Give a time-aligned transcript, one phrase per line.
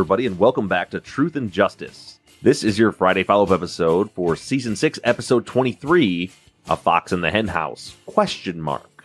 [0.00, 2.20] Everybody, and welcome back to Truth and Justice.
[2.40, 6.30] This is your Friday follow-up episode for season six, episode twenty-three,
[6.70, 9.04] "A Fox in the Hen House?" Question mark.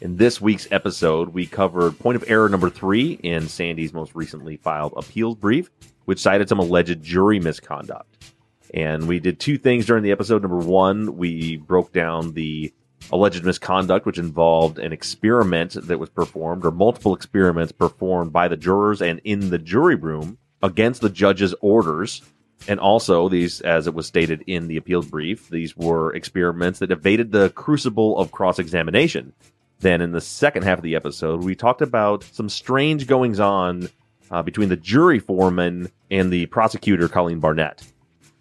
[0.00, 4.56] In this week's episode, we covered point of error number three in Sandy's most recently
[4.56, 5.70] filed appeals brief,
[6.04, 8.32] which cited some alleged jury misconduct.
[8.74, 10.42] And we did two things during the episode.
[10.42, 12.74] Number one, we broke down the
[13.12, 18.56] alleged misconduct, which involved an experiment that was performed, or multiple experiments performed by the
[18.56, 22.22] jurors and in the jury room against the judge's orders.
[22.66, 26.90] And also, these, as it was stated in the appeals brief, these were experiments that
[26.90, 29.34] evaded the crucible of cross examination.
[29.80, 33.90] Then, in the second half of the episode, we talked about some strange goings on
[34.30, 37.82] uh, between the jury foreman and the prosecutor, Colleen Barnett.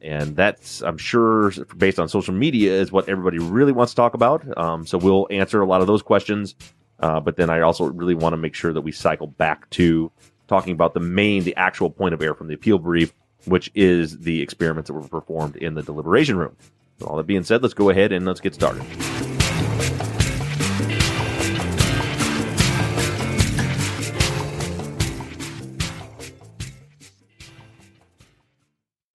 [0.04, 4.14] And that's, I'm sure, based on social media, is what everybody really wants to talk
[4.14, 4.46] about.
[4.58, 6.56] Um, so we'll answer a lot of those questions.
[7.00, 10.12] Uh, but then I also really want to make sure that we cycle back to
[10.48, 13.14] talking about the main, the actual point of error from the appeal brief,
[13.46, 16.56] which is the experiments that were performed in the deliberation room.
[17.00, 18.84] So all that being said, let's go ahead and let's get started.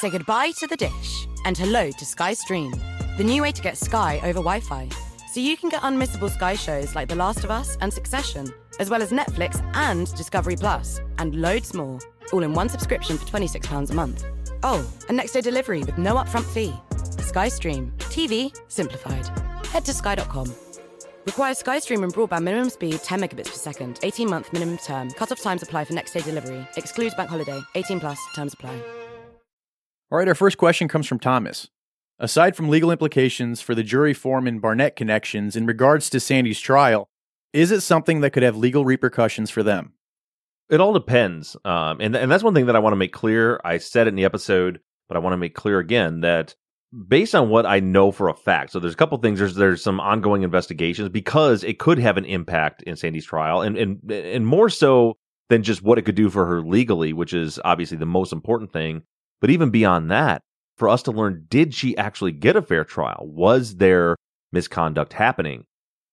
[0.00, 2.70] Say goodbye to the dish and hello to Sky Stream,
[3.16, 4.88] the new way to get Sky over Wi Fi.
[5.32, 8.48] So you can get unmissable Sky shows like The Last of Us and Succession,
[8.78, 11.98] as well as Netflix and Discovery Plus, and loads more,
[12.32, 14.24] all in one subscription for £26 a month.
[14.62, 16.72] Oh, and next day delivery with no upfront fee.
[17.20, 19.26] Sky Stream, TV simplified.
[19.66, 20.54] Head to sky.com.
[21.26, 25.10] Requires Sky SkyStream and broadband minimum speed 10 megabits per second, 18 month minimum term.
[25.10, 26.64] Cut-off times apply for next day delivery.
[26.76, 27.60] Excludes bank holiday.
[27.74, 28.80] 18 plus terms apply.
[30.10, 31.68] All right, our first question comes from Thomas.
[32.18, 37.10] Aside from legal implications for the jury foreman Barnett connections in regards to Sandy's trial,
[37.52, 39.92] is it something that could have legal repercussions for them?
[40.70, 41.58] It all depends.
[41.62, 43.60] Um, and, and that's one thing that I want to make clear.
[43.64, 46.54] I said it in the episode, but I want to make clear again that
[47.06, 49.38] based on what I know for a fact, so there's a couple things.
[49.38, 53.76] There's there's some ongoing investigations because it could have an impact in Sandy's trial, and
[53.76, 55.18] and and more so
[55.50, 58.72] than just what it could do for her legally, which is obviously the most important
[58.72, 59.02] thing.
[59.40, 60.42] But even beyond that,
[60.76, 63.28] for us to learn, did she actually get a fair trial?
[63.28, 64.16] Was there
[64.52, 65.64] misconduct happening?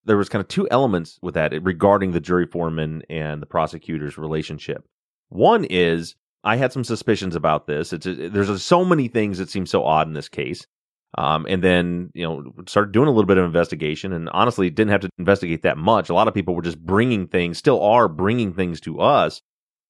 [0.03, 3.47] There was kind of two elements with that eh, regarding the jury foreman and the
[3.47, 4.84] prosecutor's relationship.
[5.30, 7.94] One is I had some suspicions about this.
[7.94, 10.66] It's eh, there's eh, so many things that seem so odd in this case.
[11.18, 14.91] Um, and then you know started doing a little bit of investigation, and honestly didn't
[14.91, 16.09] have to investigate that much.
[16.09, 19.41] A lot of people were just bringing things, still are bringing things to us.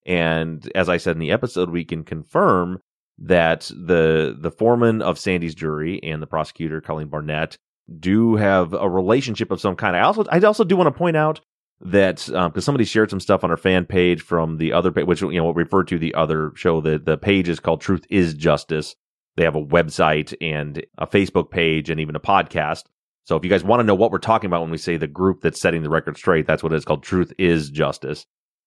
[0.06, 2.80] And as I said in the episode, we can confirm
[3.18, 7.58] that the the foreman of Sandy's jury and the prosecutor Colleen Barnett
[8.00, 9.96] do have a relationship of some kind.
[9.96, 11.42] I also I also do want to point out
[11.82, 15.06] that because um, somebody shared some stuff on our fan page from the other page,
[15.06, 16.82] which you know referred to the other show.
[16.82, 18.96] The the page is called Truth Is Justice.
[19.38, 22.84] They have a website and a Facebook page and even a podcast.
[23.26, 25.08] So if you guys want to know what we're talking about when we say the
[25.08, 27.04] group that's setting the record straight, that's what it's called.
[27.04, 28.26] Truth Is Justice.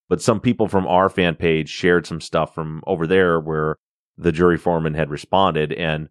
[0.08, 3.76] But some people from our fan page shared some stuff from over there where
[4.18, 6.08] the jury foreman had responded and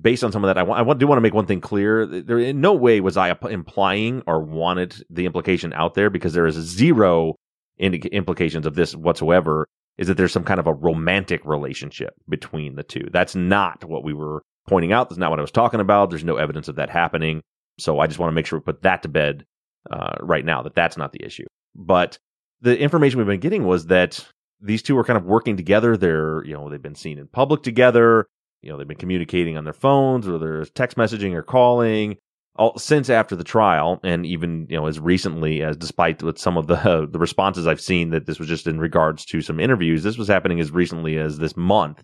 [0.00, 2.06] based on some of that, I, w- I do want to make one thing clear.
[2.06, 6.46] There, in no way was I implying or wanted the implication out there because there
[6.46, 7.36] is zero
[7.78, 9.68] indi- implications of this whatsoever.
[9.98, 13.08] is that there's some kind of a romantic relationship between the two.
[13.12, 15.08] That's not what we were pointing out.
[15.08, 16.10] That's not what I was talking about.
[16.10, 17.42] There's no evidence of that happening.
[17.78, 19.44] So I just want to make sure we put that to bed
[19.90, 21.46] uh, right now that that's not the issue.
[21.74, 22.18] But
[22.60, 24.26] the information we've been getting was that
[24.66, 25.96] these two are kind of working together.
[25.96, 28.26] They're, you know, they've been seen in public together.
[28.62, 32.16] You know, they've been communicating on their phones or there's text messaging or calling
[32.56, 34.00] all, since after the trial.
[34.02, 37.66] And even, you know, as recently as despite with some of the, uh, the responses
[37.66, 40.70] I've seen that this was just in regards to some interviews, this was happening as
[40.70, 42.02] recently as this month,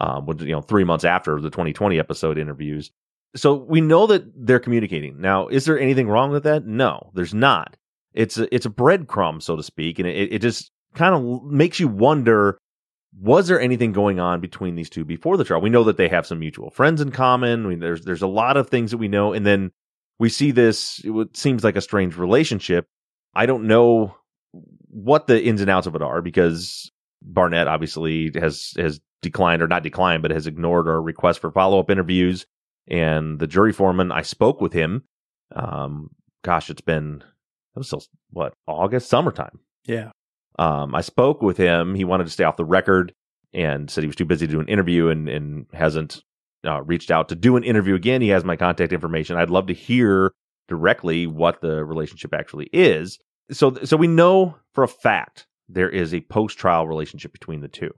[0.00, 2.90] um, with, you know, three months after the 2020 episode interviews.
[3.36, 5.20] So we know that they're communicating.
[5.20, 6.66] Now, is there anything wrong with that?
[6.66, 7.76] No, there's not.
[8.12, 9.98] It's a, it's a breadcrumb, so to speak.
[9.98, 12.58] And it, it just kind of makes you wonder
[13.20, 15.60] was there anything going on between these two before the trial?
[15.60, 17.66] We know that they have some mutual friends in common.
[17.66, 19.70] I mean, there's there's a lot of things that we know, and then
[20.18, 21.00] we see this.
[21.04, 22.86] It seems like a strange relationship.
[23.34, 24.16] I don't know
[24.88, 26.90] what the ins and outs of it are because
[27.20, 31.78] Barnett obviously has has declined or not declined, but has ignored our request for follow
[31.80, 32.46] up interviews.
[32.88, 35.04] And the jury foreman, I spoke with him.
[35.54, 36.10] Um,
[36.42, 37.22] gosh, it's been
[37.74, 39.60] it was still what August, summertime.
[39.84, 40.10] Yeah.
[40.58, 41.94] Um, I spoke with him.
[41.94, 43.14] He wanted to stay off the record
[43.52, 46.22] and said he was too busy to do an interview and, and hasn't
[46.66, 48.22] uh, reached out to do an interview again.
[48.22, 49.36] He has my contact information.
[49.36, 50.32] I'd love to hear
[50.68, 53.18] directly what the relationship actually is.
[53.50, 57.68] So, so we know for a fact there is a post trial relationship between the
[57.68, 57.90] two.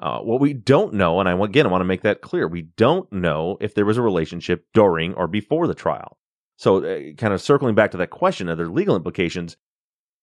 [0.00, 2.62] Uh, what we don't know, and I again I want to make that clear, we
[2.76, 6.18] don't know if there was a relationship during or before the trial.
[6.56, 9.56] So, uh, kind of circling back to that question, are there legal implications?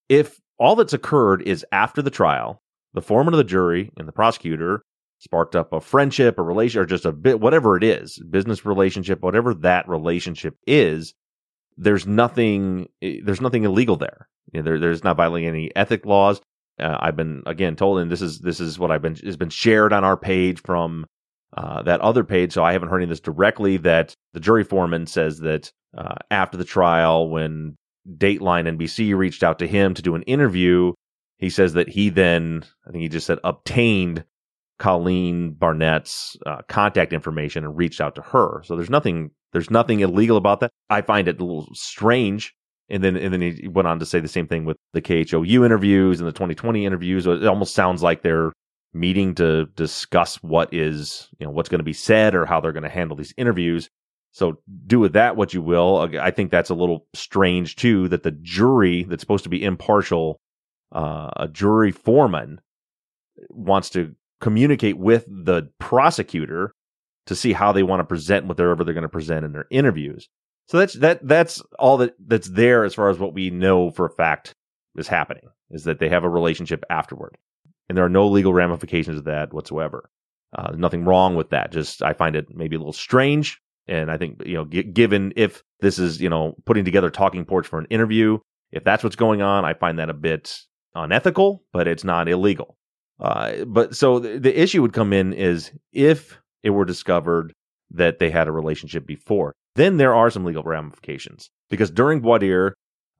[0.09, 2.61] If all that's occurred is after the trial,
[2.93, 4.83] the foreman of the jury and the prosecutor
[5.19, 9.21] sparked up a friendship, a relation, or just a bit, whatever it is, business relationship,
[9.21, 11.13] whatever that relationship is.
[11.77, 12.87] There's nothing.
[13.01, 14.27] eh, There's nothing illegal there.
[14.53, 16.39] You know, there there's not violating any ethic laws.
[16.79, 19.49] Uh, I've been again told, and this is this is what I've been has been
[19.49, 21.05] shared on our page from
[21.57, 22.53] uh, that other page.
[22.53, 23.77] So I haven't heard any of this directly.
[23.77, 27.75] That the jury foreman says that uh, after the trial, when
[28.07, 30.93] Dateline NBC reached out to him to do an interview.
[31.37, 34.23] He says that he then, I think he just said, obtained
[34.77, 38.61] Colleen Barnett's uh, contact information and reached out to her.
[38.63, 40.71] So there's nothing, there's nothing illegal about that.
[40.89, 42.53] I find it a little strange.
[42.89, 45.65] And then, and then he went on to say the same thing with the KHOU
[45.65, 47.25] interviews and the 2020 interviews.
[47.25, 48.51] It almost sounds like they're
[48.93, 52.71] meeting to discuss what is, you know, what's going to be said or how they're
[52.71, 53.89] going to handle these interviews.
[54.35, 56.09] So do with that what you will.
[56.19, 60.41] I think that's a little strange too that the jury that's supposed to be impartial,
[60.91, 62.59] uh, a jury foreman
[63.49, 66.73] wants to communicate with the prosecutor
[67.27, 70.27] to see how they want to present whatever they're going to present in their interviews.
[70.67, 74.05] So that's that that's all that that's there as far as what we know for
[74.05, 74.53] a fact
[74.97, 77.37] is happening is that they have a relationship afterward,
[77.87, 80.09] and there are no legal ramifications of that whatsoever.
[80.53, 81.71] Uh, nothing wrong with that.
[81.71, 85.33] Just I find it maybe a little strange and I think, you know, g- given
[85.35, 88.39] if this is, you know, putting together talking ports for an interview,
[88.71, 90.59] if that's what's going on, I find that a bit
[90.93, 92.77] unethical, but it's not illegal.
[93.19, 97.53] Uh, but so the, the issue would come in is if it were discovered
[97.91, 101.49] that they had a relationship before, then there are some legal ramifications.
[101.69, 102.73] Because during voir dire,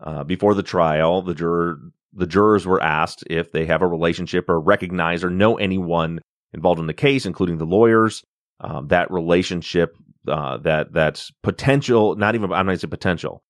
[0.04, 1.80] uh, before the trial, the juror,
[2.14, 6.20] the jurors were asked if they have a relationship or recognize or know anyone
[6.54, 8.24] involved in the case, including the lawyers.
[8.62, 12.16] Um, that relationship uh, that that's potential.
[12.16, 13.44] Not even I'm not say potential.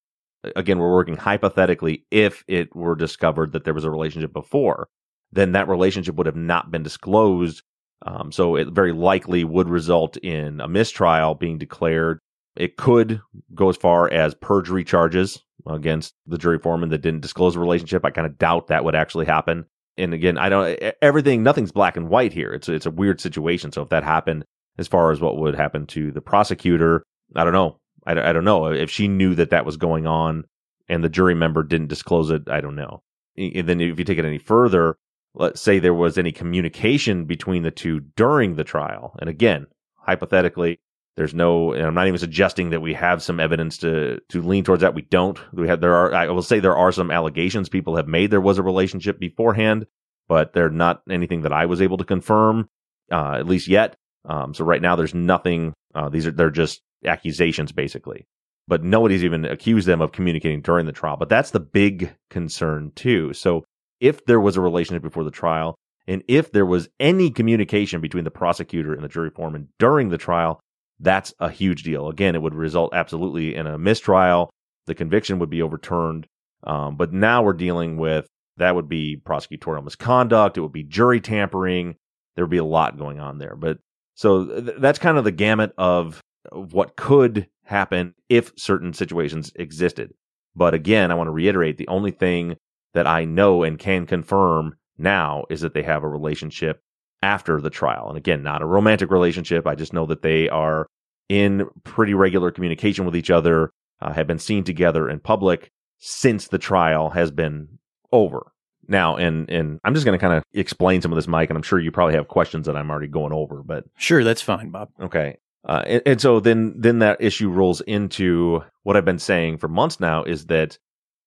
[0.55, 2.05] Again, we're working hypothetically.
[2.12, 4.88] If it were discovered that there was a relationship before,
[5.32, 7.63] then that relationship would have not been disclosed.
[8.05, 12.20] Um, so it very likely would result in a mistrial being declared.
[12.55, 13.22] It could
[13.53, 18.05] go as far as perjury charges against the jury foreman that didn't disclose a relationship.
[18.05, 19.65] I kind of doubt that would actually happen.
[19.98, 20.77] And again, I don't.
[21.01, 22.53] Everything, nothing's black and white here.
[22.53, 23.72] It's it's a weird situation.
[23.72, 24.46] So if that happened,
[24.77, 27.03] as far as what would happen to the prosecutor,
[27.36, 27.79] I don't know.
[28.05, 30.46] I, I don't know if she knew that that was going on
[30.88, 32.50] and the jury member didn't disclose it.
[32.50, 33.01] I don't know.
[33.38, 34.98] And then if you take it any further,
[35.34, 39.15] let's say there was any communication between the two during the trial.
[39.20, 40.79] And again, hypothetically,
[41.17, 44.63] there's no, and I'm not even suggesting that we have some evidence to, to lean
[44.63, 44.96] towards that.
[44.96, 45.39] We don't.
[45.53, 48.41] We have, there are, I will say there are some allegations people have made there
[48.41, 49.88] was a relationship beforehand,
[50.27, 52.70] but they're not anything that I was able to confirm,
[53.12, 53.96] uh, at least yet.
[54.27, 58.25] Um, so right now there's nothing, uh, these are, they're just accusations basically,
[58.67, 61.17] but nobody's even accused them of communicating during the trial.
[61.17, 63.34] But that's the big concern too.
[63.34, 63.63] So
[64.00, 65.75] if there was a relationship before the trial,
[66.08, 70.17] and if there was any communication between the prosecutor and the jury foreman during the
[70.17, 70.60] trial,
[71.00, 72.10] that's a huge deal.
[72.10, 74.50] Again, it would result absolutely in a mistrial.
[74.86, 76.27] The conviction would be overturned.
[76.63, 78.27] Um, but now we're dealing with
[78.58, 80.58] That would be prosecutorial misconduct.
[80.58, 81.96] It would be jury tampering.
[82.36, 83.55] There would be a lot going on there.
[83.55, 83.79] But
[84.15, 90.13] so th- that's kind of the gamut of what could happen if certain situations existed.
[90.55, 92.55] But again, I want to reiterate the only thing
[92.93, 96.81] that I know and can confirm now is that they have a relationship
[97.22, 98.07] after the trial.
[98.07, 99.67] And again, not a romantic relationship.
[99.67, 100.88] I just know that they are
[101.27, 106.48] in pretty regular communication with each other, uh, have been seen together in public since
[106.48, 107.79] the trial has been
[108.12, 108.51] over.
[108.87, 111.57] Now, and and I'm just going to kind of explain some of this, Mike, and
[111.57, 114.69] I'm sure you probably have questions that I'm already going over, but Sure, that's fine,
[114.69, 114.89] Bob.
[115.01, 115.37] Okay.
[115.67, 119.67] Uh, and, and so then, then that issue rolls into what I've been saying for
[119.67, 120.77] months now is that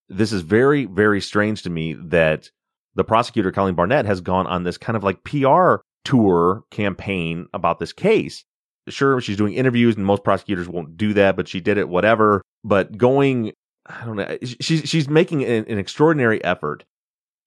[0.08, 2.50] this is very, very strange to me that
[2.94, 7.78] the prosecutor, Colleen Barnett, has gone on this kind of like PR tour campaign about
[7.78, 8.44] this case.
[8.88, 12.40] Sure, she's doing interviews and most prosecutors won't do that, but she did it, whatever.
[12.64, 13.52] But going,
[13.86, 16.84] I don't know, she's, she's making an, an extraordinary effort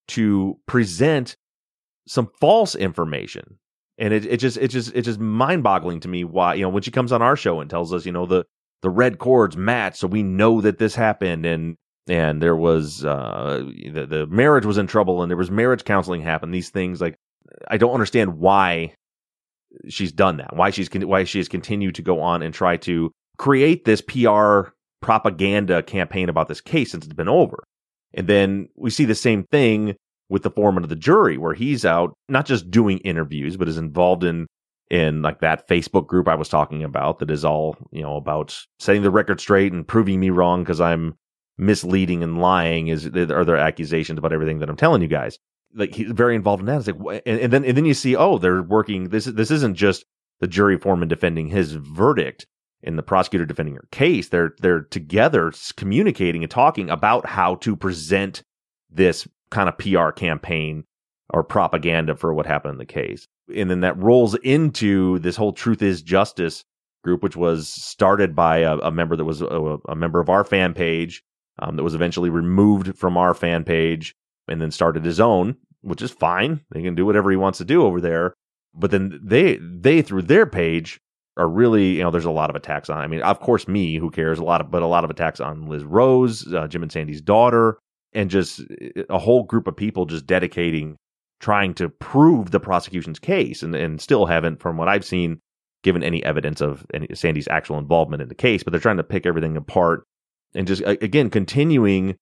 [0.10, 1.36] to present
[2.08, 3.58] some false information.
[3.98, 6.70] And it, it just it just it's just mind boggling to me why you know
[6.70, 8.46] when she comes on our show and tells us you know the
[8.81, 11.75] the red cords match so we know that this happened and
[12.08, 16.22] and there was uh the, the marriage was in trouble and there was marriage counseling
[16.22, 17.15] happen these things like
[17.67, 18.96] I don't understand why
[19.88, 23.12] she's done that why she's why she has continued to go on and try to
[23.38, 27.63] create this PR propaganda campaign about this case since it's been over
[28.13, 29.95] and then we see the same thing
[30.29, 33.77] with the foreman of the jury, where he's out not just doing interviews, but is
[33.77, 34.47] involved in
[34.89, 38.57] in like that Facebook group I was talking about that is all you know about
[38.79, 41.15] setting the record straight and proving me wrong because I'm
[41.57, 42.87] misleading and lying.
[42.87, 45.37] Is are there accusations about everything that I'm telling you guys?
[45.73, 46.79] Like he's very involved in that.
[46.79, 49.09] It's like, and, and then and then you see, oh, they're working.
[49.09, 50.05] This this isn't just
[50.41, 52.47] the jury foreman defending his verdict
[52.83, 54.29] and the prosecutor defending her case.
[54.29, 58.43] They're they're together communicating and talking about how to present
[58.89, 60.85] this kind of PR campaign
[61.29, 63.27] or propaganda for what happened in the case.
[63.53, 66.63] And then that rolls into this whole truth is justice
[67.03, 70.43] group, which was started by a, a member that was a, a, member of our
[70.43, 71.23] fan page,
[71.59, 74.13] um, that was eventually removed from our fan page
[74.47, 76.61] and then started his own, which is fine.
[76.71, 78.33] They can do whatever he wants to do over there.
[78.73, 81.00] But then they, they through their page
[81.38, 82.97] are really, you know, there's a lot of attacks on.
[82.97, 84.39] I mean, of course, me, who cares?
[84.39, 87.21] A lot of, but a lot of attacks on Liz Rose, uh, Jim and Sandy's
[87.21, 87.79] daughter,
[88.13, 88.61] and just
[89.09, 90.97] a whole group of people just dedicating
[91.39, 95.39] trying to prove the prosecution's case and, and still haven't from what i've seen
[95.83, 99.03] given any evidence of any, sandy's actual involvement in the case but they're trying to
[99.03, 100.03] pick everything apart
[100.53, 102.15] and just again continuing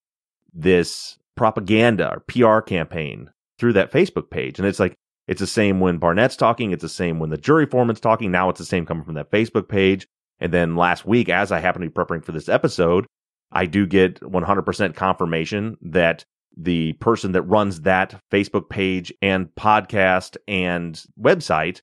[0.53, 4.95] this propaganda or pr campaign through that facebook page and it's like
[5.29, 6.71] it's the same when barnett's talking.
[6.71, 8.31] It's the same when the jury foreman's talking.
[8.31, 10.07] Now it's the same coming from that facebook page.
[10.41, 13.05] And then last week as i happen to be preparing for this episode
[13.51, 16.23] I do get 100% confirmation that
[16.55, 21.81] the person that runs that Facebook page and podcast and website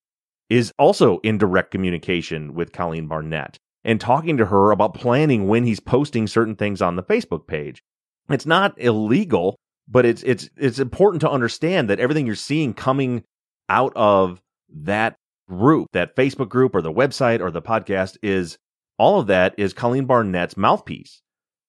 [0.48, 5.64] is also in direct communication with Colleen Barnett and talking to her about planning when
[5.64, 7.82] he's posting certain things on the Facebook page.
[8.28, 9.56] It's not illegal,
[9.88, 13.24] but it's it's it's important to understand that everything you're seeing coming
[13.68, 15.16] out of that
[15.48, 18.58] group, that Facebook group or the website or the podcast is
[18.98, 21.22] all of that is Colleen Barnett's mouthpiece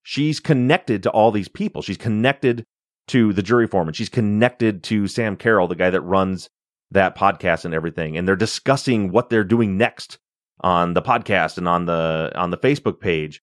[0.08, 1.82] she's connected to all these people.
[1.82, 2.64] She's connected
[3.10, 3.94] to the jury foreman.
[3.94, 6.50] She's connected to Sam Carroll, the guy that runs
[6.92, 8.16] that podcast and everything.
[8.16, 10.18] And they're discussing what they're doing next
[10.62, 13.42] on the podcast and on the on the Facebook page.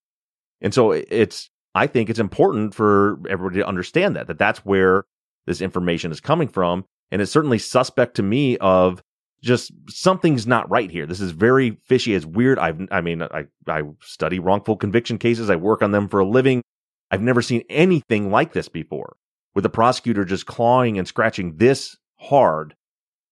[0.63, 5.05] And so it's I think it's important for everybody to understand that that that's where
[5.45, 9.01] this information is coming from and it's certainly suspect to me of
[9.41, 11.07] just something's not right here.
[11.07, 12.13] This is very fishy.
[12.13, 12.59] It's weird.
[12.59, 15.49] I've, I mean, I, I study wrongful conviction cases.
[15.49, 16.61] I work on them for a living.
[17.13, 19.15] I've never seen anything like this before
[19.55, 22.75] with the prosecutor just clawing and scratching this hard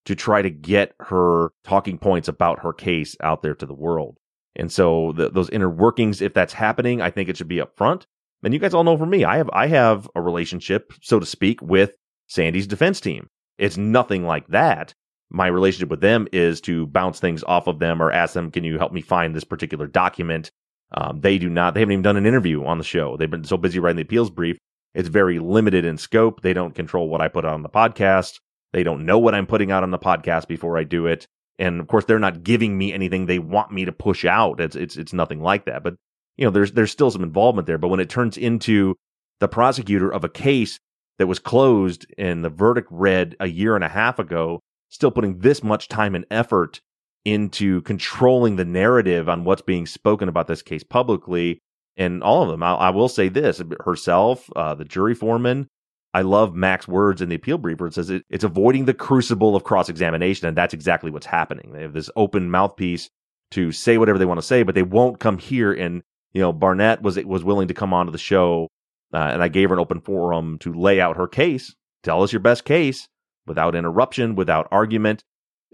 [0.04, 4.16] to try to get her talking points about her case out there to the world.
[4.54, 7.76] And so the, those inner workings, if that's happening, I think it should be up
[7.76, 8.06] front.
[8.44, 11.26] And you guys all know from me, I have, I have a relationship, so to
[11.26, 11.94] speak, with
[12.28, 13.28] Sandy's defense team.
[13.58, 14.94] It's nothing like that
[15.32, 18.64] my relationship with them is to bounce things off of them or ask them, can
[18.64, 20.50] you help me find this particular document?
[20.92, 23.16] Um, they do not, they haven't even done an interview on the show.
[23.16, 24.58] They've been so busy writing the appeals brief.
[24.94, 26.42] It's very limited in scope.
[26.42, 28.40] They don't control what I put on the podcast.
[28.74, 31.26] They don't know what I'm putting out on the podcast before I do it.
[31.58, 34.60] And of course, they're not giving me anything they want me to push out.
[34.60, 35.82] It's, it's, it's nothing like that.
[35.82, 35.94] But,
[36.36, 37.78] you know, there's, there's still some involvement there.
[37.78, 38.96] But when it turns into
[39.40, 40.78] the prosecutor of a case
[41.18, 45.38] that was closed and the verdict read a year and a half ago, still putting
[45.38, 46.80] this much time and effort
[47.24, 51.60] into controlling the narrative on what's being spoken about this case publicly.
[51.96, 55.68] And all of them, I, I will say this herself, uh, the jury foreman,
[56.14, 58.94] I love Mac's words in the appeal brief where it says it, it's avoiding the
[58.94, 60.46] crucible of cross examination.
[60.46, 61.72] And that's exactly what's happening.
[61.72, 63.08] They have this open mouthpiece
[63.52, 65.72] to say whatever they want to say, but they won't come here.
[65.72, 66.02] And,
[66.32, 68.68] you know, Barnett was, was willing to come onto the show.
[69.12, 71.74] Uh, and I gave her an open forum to lay out her case.
[72.02, 73.08] Tell us your best case
[73.46, 75.22] without interruption, without argument.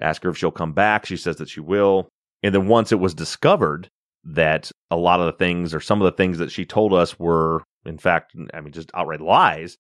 [0.01, 1.07] Ask her if she'll come back.
[1.07, 2.09] She says that she will.
[2.43, 3.91] And then once it was discovered
[4.25, 7.19] that a lot of the things or some of the things that she told us
[7.19, 9.77] were, in fact, I mean, just outright lies,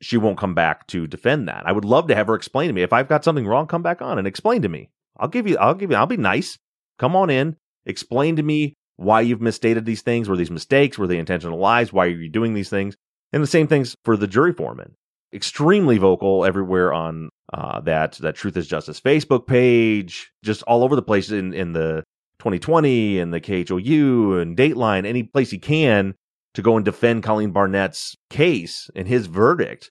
[0.00, 1.64] she won't come back to defend that.
[1.66, 2.82] I would love to have her explain to me.
[2.82, 4.90] If I've got something wrong, come back on and explain to me.
[5.18, 6.58] I'll give you, I'll give you, I'll be nice.
[6.98, 10.28] Come on in, explain to me why you've misstated these things.
[10.28, 10.98] Were these mistakes?
[10.98, 11.92] Were they intentional lies?
[11.92, 12.96] Why are you doing these things?
[13.32, 14.96] And the same things for the jury foreman.
[15.32, 20.96] Extremely vocal everywhere on uh, that that Truth is Justice Facebook page, just all over
[20.96, 22.02] the place in in the
[22.40, 26.14] 2020 and the KHOU and Dateline, any place he can
[26.54, 29.90] to go and defend Colleen Barnett's case and his verdict.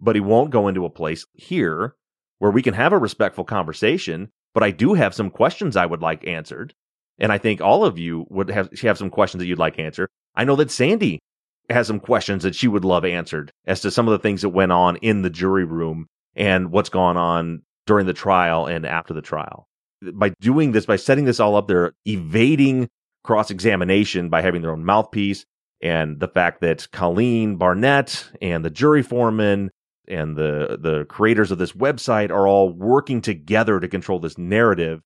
[0.00, 1.94] But he won't go into a place here
[2.38, 4.30] where we can have a respectful conversation.
[4.54, 6.74] But I do have some questions I would like answered.
[7.20, 10.08] And I think all of you would have, have some questions that you'd like answered.
[10.34, 11.20] I know that Sandy
[11.68, 14.48] has some questions that she would love answered as to some of the things that
[14.48, 19.14] went on in the jury room and what's gone on during the trial and after
[19.14, 19.66] the trial.
[20.14, 22.88] By doing this, by setting this all up, they're evading
[23.22, 25.44] cross examination by having their own mouthpiece
[25.80, 29.70] and the fact that Colleen Barnett and the jury foreman
[30.08, 35.00] and the the creators of this website are all working together to control this narrative.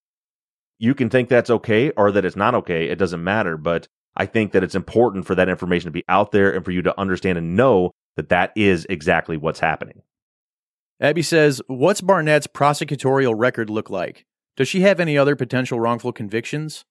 [0.85, 2.91] You can think that's okay or that it's not okay.
[2.91, 3.57] It doesn't matter.
[3.57, 6.73] But I think that it's important for that information to be out there and for
[6.73, 10.03] you to understand and know that that is exactly what's happening.
[11.01, 14.27] Abby says, What's Barnett's prosecutorial record look like?
[14.57, 16.85] Does she have any other potential wrongful convictions?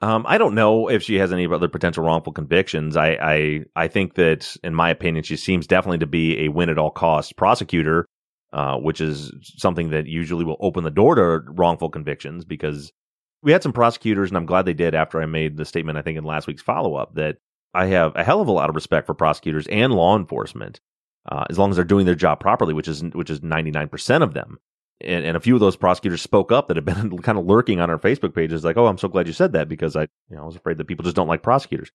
[0.00, 2.96] Um, I don't know if she has any other potential wrongful convictions.
[2.96, 6.70] I, I, I think that, in my opinion, she seems definitely to be a win
[6.70, 8.06] at all costs prosecutor,
[8.52, 12.90] uh, which is something that usually will open the door to wrongful convictions because
[13.42, 16.02] we had some prosecutors, and I'm glad they did after I made the statement, I
[16.02, 17.38] think, in last week's follow up, that
[17.74, 20.80] I have a hell of a lot of respect for prosecutors and law enforcement,
[21.30, 24.34] uh, as long as they're doing their job properly, which is which is 99% of
[24.34, 24.58] them
[25.04, 27.80] and, and a few of those prosecutors spoke up that have been kind of lurking
[27.80, 30.36] on our Facebook pages, like, "Oh, I'm so glad you said that because I, you
[30.36, 31.90] know, I was afraid that people just don't like prosecutors."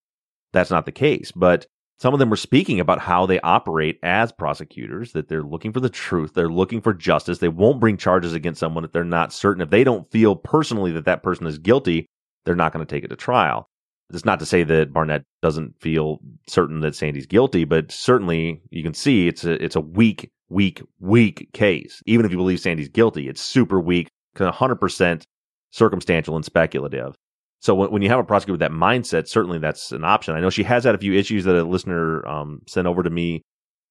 [0.54, 1.68] That's not the case, but
[2.00, 5.80] some of them were speaking about how they operate as prosecutors, that they're looking for
[5.80, 7.40] the truth, they're looking for justice.
[7.40, 9.62] They won't bring charges against someone if they're not certain.
[9.62, 12.06] If they don't feel personally that that person is guilty,
[12.46, 13.68] they're not going to take it to trial.
[14.14, 18.84] It's not to say that Barnett doesn't feel certain that Sandy's guilty, but certainly you
[18.84, 22.02] can see it's a it's a weak weak, weak case.
[22.06, 25.24] Even if you believe Sandy's guilty, it's super weak, 100%
[25.72, 27.16] circumstantial and speculative.
[27.60, 30.36] So when, when you have a prosecutor with that mindset, certainly that's an option.
[30.36, 33.10] I know she has had a few issues that a listener um, sent over to
[33.10, 33.42] me.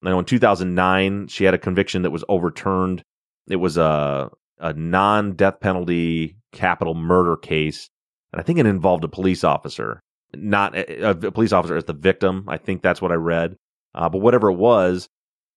[0.05, 3.03] I know in 2009, she had a conviction that was overturned.
[3.49, 7.89] It was a, a non death penalty capital murder case.
[8.33, 10.01] And I think it involved a police officer,
[10.35, 12.45] not a, a police officer as the victim.
[12.49, 13.57] I think that's what I read.
[13.95, 15.09] Uh, but whatever it was,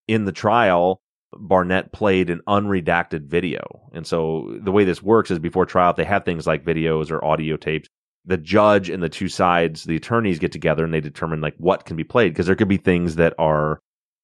[0.07, 1.01] in the trial,
[1.33, 3.89] Barnett played an unredacted video.
[3.93, 7.11] And so the way this works is before trial, if they have things like videos
[7.11, 7.87] or audio tapes,
[8.25, 11.85] the judge and the two sides, the attorneys get together and they determine like what
[11.85, 13.79] can be played because there could be things that are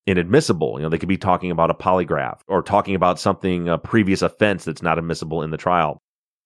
[0.06, 0.78] inadmissible.
[0.78, 4.22] You know, they could be talking about a polygraph or talking about something, a previous
[4.22, 6.00] offense that's not admissible in the trial.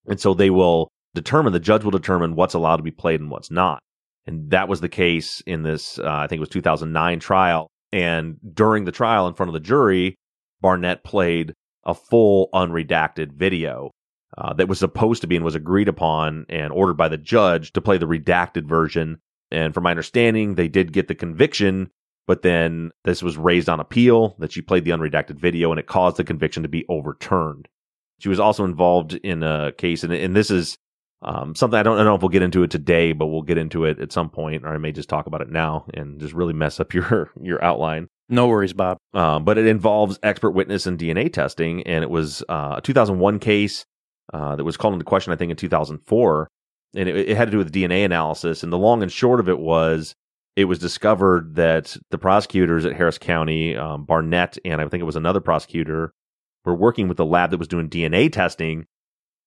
[0.07, 3.29] And so they will determine, the judge will determine what's allowed to be played and
[3.29, 3.79] what's not.
[4.25, 8.37] And that was the case in this, uh, I think it was 2009 trial and
[8.53, 10.15] during the trial in front of the jury,
[10.61, 13.91] Barnett played a full unredacted video
[14.39, 17.73] uh, that was supposed to be and was agreed upon and ordered by the judge
[17.73, 19.19] to play the redacted version.
[19.51, 21.91] And from my understanding, they did get the conviction,
[22.25, 25.87] but then this was raised on appeal that she played the unredacted video and it
[25.87, 27.67] caused the conviction to be overturned.
[28.19, 30.77] She was also involved in a case, and, and this is
[31.21, 33.41] um, something I don't, I don't know if we'll get into it today, but we'll
[33.41, 36.19] get into it at some point, or I may just talk about it now and
[36.19, 38.07] just really mess up your your outline.
[38.29, 38.97] No worries, Bob.
[39.13, 43.39] Um, but it involves expert witness and DNA testing, and it was uh, a 2001
[43.39, 43.85] case
[44.33, 46.47] uh, that was called into question, I think, in 2004,
[46.95, 48.63] and it, it had to do with DNA analysis.
[48.63, 50.15] And the long and short of it was,
[50.55, 55.05] it was discovered that the prosecutors at Harris County, um, Barnett, and I think it
[55.05, 56.13] was another prosecutor,
[56.65, 58.85] were working with the lab that was doing DNA testing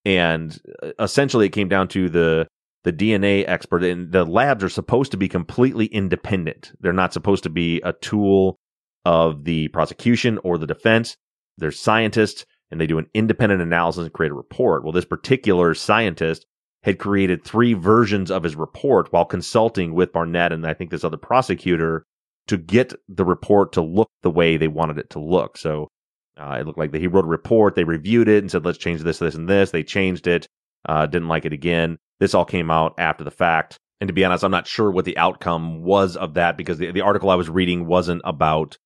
[0.05, 2.47] and uh, essentially it came down to the
[2.85, 6.73] the DNA expert and the labs are supposed to be completely independent.
[6.81, 8.59] They're not supposed to be a tool
[9.05, 11.17] of the prosecution or the defense.
[11.59, 14.83] They're scientists and they do an independent analysis and create a report.
[14.83, 16.47] Well, this particular scientist
[16.83, 21.05] had created three versions of his report while consulting with Barnett and I think this
[21.05, 22.07] other prosecutor
[22.49, 25.57] to get the report to look the way they wanted it to look.
[25.59, 25.89] So
[26.37, 28.79] uh, it looked like that he wrote a report, they reviewed it and said, let's
[28.79, 29.71] change this, this, and this.
[29.71, 30.49] They changed it,
[30.89, 31.99] uh, didn't like it again.
[32.19, 33.79] This all came out after the fact.
[34.01, 36.91] And to be honest, I'm not sure what the outcome was of that because the,
[36.91, 38.79] the article I was reading wasn't about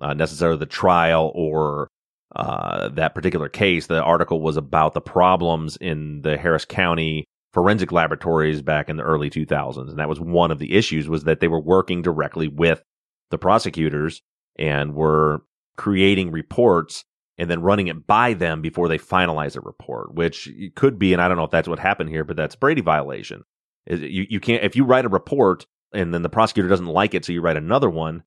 [0.00, 1.88] uh, necessarily the trial or
[2.36, 3.86] uh, that particular case.
[3.86, 9.02] The article was about the problems in the Harris County forensic laboratories back in the
[9.02, 12.48] early 2000s, and that was one of the issues was that they were working directly
[12.48, 12.82] with
[13.30, 14.20] the prosecutors
[14.58, 15.42] and were
[15.76, 17.04] creating reports
[17.38, 21.20] and then running it by them before they finalize a report, which could be, and
[21.20, 23.42] I don't know if that's what happened here, but that's Brady violation.
[23.86, 27.24] You you can't if you write a report and then the prosecutor doesn't like it,
[27.24, 28.24] so you write another one.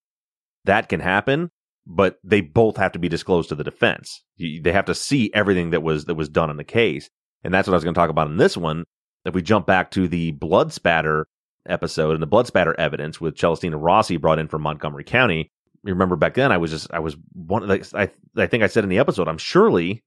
[0.65, 1.52] That can happen,
[1.89, 4.23] but they both have to be disclosed to the defense.
[4.38, 7.10] They have to see everything that was that was done in the case,
[7.43, 8.86] and that's what I was going to talk about in this one.
[9.25, 11.28] If we jump back to the blood spatter
[11.65, 15.52] episode and the blood spatter evidence with Celestina Rossi brought in from Montgomery County,
[15.84, 18.67] you remember back then I was just I was one like I I think I
[18.67, 20.04] said in the episode I'm surely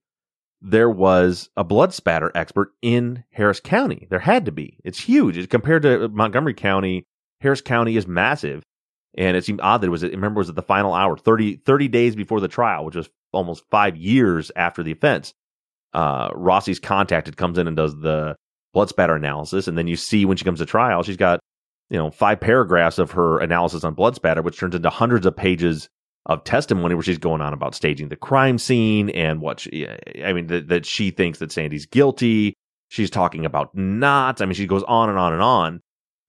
[0.61, 4.07] there was a blood spatter expert in Harris County.
[4.09, 4.79] There had to be.
[4.85, 5.49] It's huge.
[5.49, 7.05] compared to Montgomery County,
[7.41, 8.63] Harris County is massive.
[9.15, 11.57] And it seemed odd that it was, remember, it was at the final hour, 30,
[11.57, 15.33] 30 days before the trial, which was almost five years after the offense.
[15.93, 18.35] Uh, Rossi's contacted, comes in and does the
[18.73, 19.67] blood spatter analysis.
[19.67, 21.39] And then you see when she comes to trial, she's got,
[21.89, 25.35] you know, five paragraphs of her analysis on blood spatter, which turns into hundreds of
[25.35, 25.87] pages
[26.25, 29.87] of testimony where she's going on about staging the crime scene and what she,
[30.23, 32.53] I mean, that, that she thinks that Sandy's guilty.
[32.87, 34.41] She's talking about knots.
[34.41, 35.81] I mean, she goes on and on and on.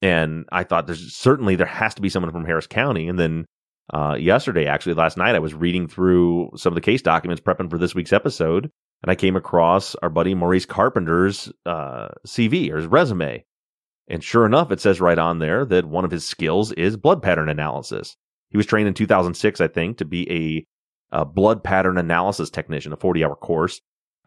[0.04, 3.08] And I thought there's certainly there has to be someone from Harris County.
[3.08, 3.46] And then
[3.94, 7.70] uh, yesterday, actually last night, I was reading through some of the case documents prepping
[7.70, 8.70] for this week's episode,
[9.02, 13.42] and I came across our buddy Maurice Carpenter's uh, CV or his resume.
[14.06, 17.22] And sure enough, it says right on there that one of his skills is blood
[17.22, 18.14] pattern analysis.
[18.50, 20.30] He was trained in 2006, I think, to be
[21.10, 23.80] a, a blood pattern analysis technician, a 40 hour course.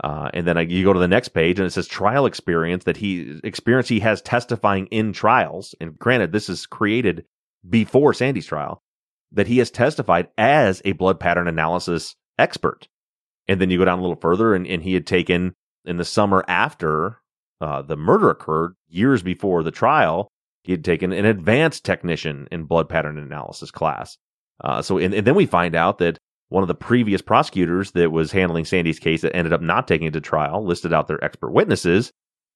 [0.04, 2.98] Uh, and then you go to the next page and it says trial experience that
[2.98, 5.74] he experience he has testifying in trials.
[5.82, 7.26] And granted, this is created
[7.68, 8.82] before Sandy's trial
[9.32, 12.88] that he has testified as a blood pattern analysis expert.
[13.48, 15.54] And then you go down a little further and, and he had taken
[15.86, 17.18] in the summer after
[17.60, 20.30] uh, the murder occurred years before the trial,
[20.64, 24.18] he had taken an advanced technician in blood pattern analysis class.
[24.64, 26.17] Uh, so, and, and, then we find out that
[26.50, 30.08] one of the previous prosecutors that was handling Sandy's case that ended up not taking
[30.08, 32.12] it to trial listed out their expert witnesses.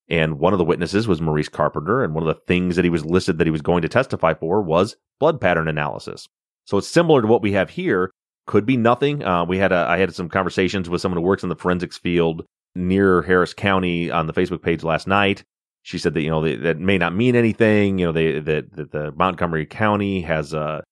[0.09, 2.03] And one of the witnesses was Maurice Carpenter.
[2.03, 4.33] And one of the things that he was listed that he was going to testify
[4.33, 6.27] for was blood pattern analysis.
[6.65, 8.11] So it's similar to what we have here.
[8.47, 9.23] Could be nothing.
[9.23, 11.97] Uh, we had a, I had some conversations with someone who works in the forensics
[11.97, 12.43] field
[12.75, 15.43] near Harris County on the Facebook page last night
[15.83, 17.99] she said that you know they, that may not mean anything.
[17.99, 20.83] You know, they that, that the Montgomery County has a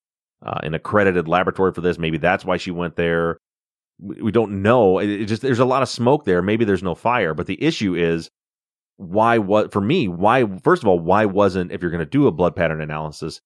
[0.46, 1.98] uh, an accredited laboratory for this.
[1.98, 3.38] Maybe that's why she went there.
[4.00, 5.00] We, don't know.
[5.00, 6.42] It, it just there's a lot of smoke there.
[6.42, 7.34] Maybe there's no fire.
[7.34, 8.30] But the issue is
[8.96, 12.28] why what for me why first of all why wasn't if you're going to do
[12.28, 13.40] a blood pattern analysis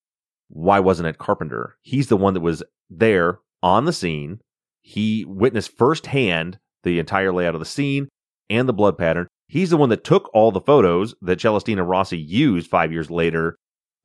[0.48, 4.40] why wasn't it carpenter he's the one that was there on the scene
[4.82, 8.08] he witnessed firsthand the entire layout of the scene
[8.50, 12.18] and the blood pattern He's the one that took all the photos that Celestina Rossi
[12.18, 13.56] used five years later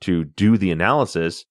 [0.01, 1.45] to do the analysis.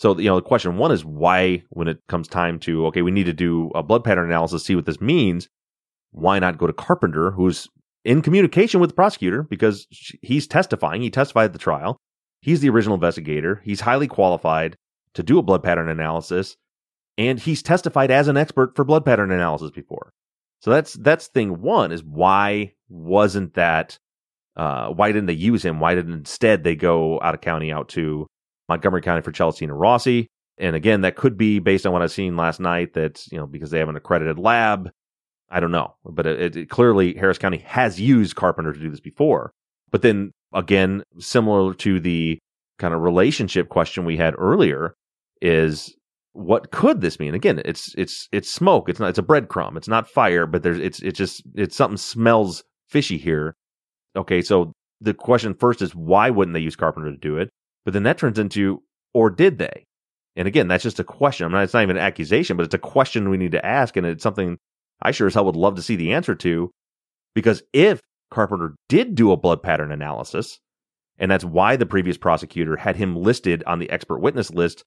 [0.00, 3.10] So, you know, the question one is why, when it comes time to, okay, we
[3.10, 5.46] need to do a blood pattern analysis, see what this means,
[6.10, 7.68] why not go to Carpenter, who's
[8.02, 9.86] in communication with the prosecutor because
[10.22, 11.02] he's testifying.
[11.02, 11.98] He testified at the trial.
[12.40, 13.60] He's the original investigator.
[13.62, 14.74] He's highly qualified
[15.12, 16.56] to do a blood pattern analysis,
[17.18, 20.14] and he's testified as an expert for blood pattern analysis before.
[20.60, 23.98] So that's that's thing one is why wasn't that
[24.56, 25.78] uh, why didn't they use him?
[25.78, 28.26] Why didn't instead they go out of county out to
[28.70, 30.28] Montgomery County for Celestina Rossi?
[30.56, 32.94] And again, that could be based on what I've seen last night.
[32.94, 34.90] That you know because they have an accredited lab.
[35.50, 39.00] I don't know, but it, it, clearly Harris County has used Carpenter to do this
[39.00, 39.52] before.
[39.90, 42.38] But then again, similar to the
[42.78, 44.94] kind of relationship question we had earlier,
[45.42, 45.94] is
[46.32, 47.34] what could this mean?
[47.34, 48.88] Again, it's it's it's smoke.
[48.88, 49.76] It's not it's a breadcrumb.
[49.76, 53.56] It's not fire, but there's it's it's just it's something smells fishy here.
[54.14, 57.50] Okay, so the question first is why wouldn't they use Carpenter to do it?
[57.84, 58.82] But then that turns into
[59.14, 59.86] or did they?
[60.36, 61.46] And again, that's just a question.
[61.46, 63.96] I'm not it's not even an accusation, but it's a question we need to ask,
[63.96, 64.58] and it's something
[65.02, 66.70] I sure as hell would love to see the answer to.
[67.34, 70.58] Because if Carpenter did do a blood pattern analysis,
[71.18, 74.84] and that's why the previous prosecutor had him listed on the expert witness list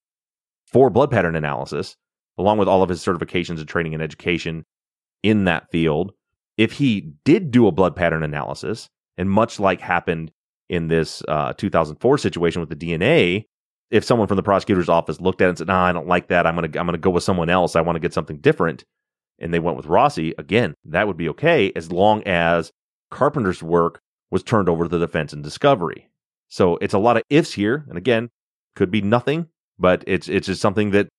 [0.65, 1.95] for blood pattern analysis,
[2.37, 4.65] along with all of his certifications and training and education
[5.21, 6.13] in that field.
[6.57, 10.31] If he did do a blood pattern analysis, and much like happened
[10.73, 13.45] in this uh, 2004 situation with the DNA,
[13.91, 16.27] if someone from the prosecutor's office looked at it and said, "Nah, I don't like
[16.29, 16.47] that.
[16.47, 17.75] I'm gonna I'm gonna go with someone else.
[17.75, 18.83] I want to get something different,"
[19.39, 22.71] and they went with Rossi, again, that would be okay as long as
[23.11, 26.09] Carpenter's work was turned over to the defense and discovery.
[26.47, 28.29] So it's a lot of ifs here, and again,
[28.75, 31.09] could be nothing, but it's it's just something that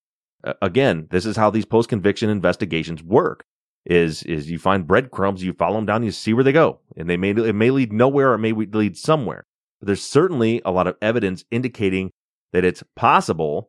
[0.61, 3.45] again, this is how these post conviction investigations work.
[3.87, 7.09] Is is you find breadcrumbs, you follow them down, you see where they go, and
[7.09, 9.45] they may it may lead nowhere or it may lead somewhere.
[9.81, 12.11] But there's certainly a lot of evidence indicating
[12.53, 13.69] that it's possible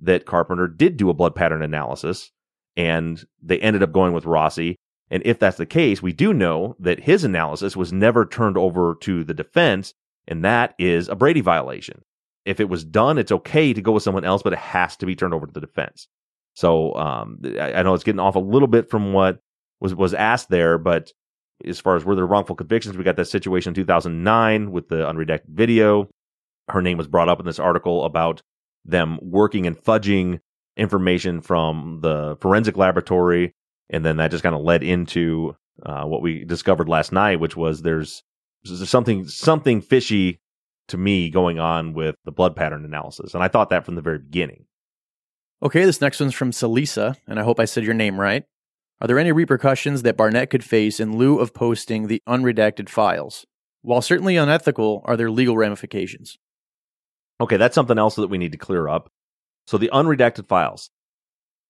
[0.00, 2.30] that Carpenter did do a blood pattern analysis,
[2.76, 4.76] and they ended up going with Rossi.
[5.10, 8.96] And if that's the case, we do know that his analysis was never turned over
[9.00, 9.94] to the defense,
[10.28, 12.02] and that is a Brady violation.
[12.44, 15.06] If it was done, it's okay to go with someone else, but it has to
[15.06, 16.06] be turned over to the defense.
[16.54, 19.40] So um, I, I know it's getting off a little bit from what
[19.80, 21.12] was was asked there, but
[21.64, 24.96] as far as were there wrongful convictions, we got that situation in 2009 with the
[24.96, 26.08] unredacted video.
[26.68, 28.42] Her name was brought up in this article about
[28.84, 30.40] them working and fudging
[30.76, 33.54] information from the forensic laboratory,
[33.90, 37.56] and then that just kind of led into uh, what we discovered last night, which
[37.56, 38.22] was there's,
[38.64, 40.40] there's something something fishy
[40.88, 44.02] to me going on with the blood pattern analysis, and I thought that from the
[44.02, 44.66] very beginning.
[45.62, 48.44] Okay, this next one's from Salisa, and I hope I said your name right.
[49.00, 53.44] Are there any repercussions that Barnett could face in lieu of posting the unredacted files?
[53.82, 56.38] While certainly unethical, are there legal ramifications?
[57.40, 59.10] Okay, that's something else that we need to clear up.
[59.66, 60.90] So the unredacted files.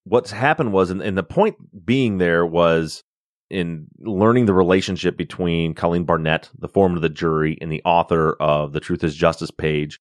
[0.05, 3.03] What's happened was, and, the point being there was
[3.51, 8.35] in learning the relationship between Colleen Barnett, the foreman of the jury, and the author
[8.35, 9.99] of the Truth is Justice page,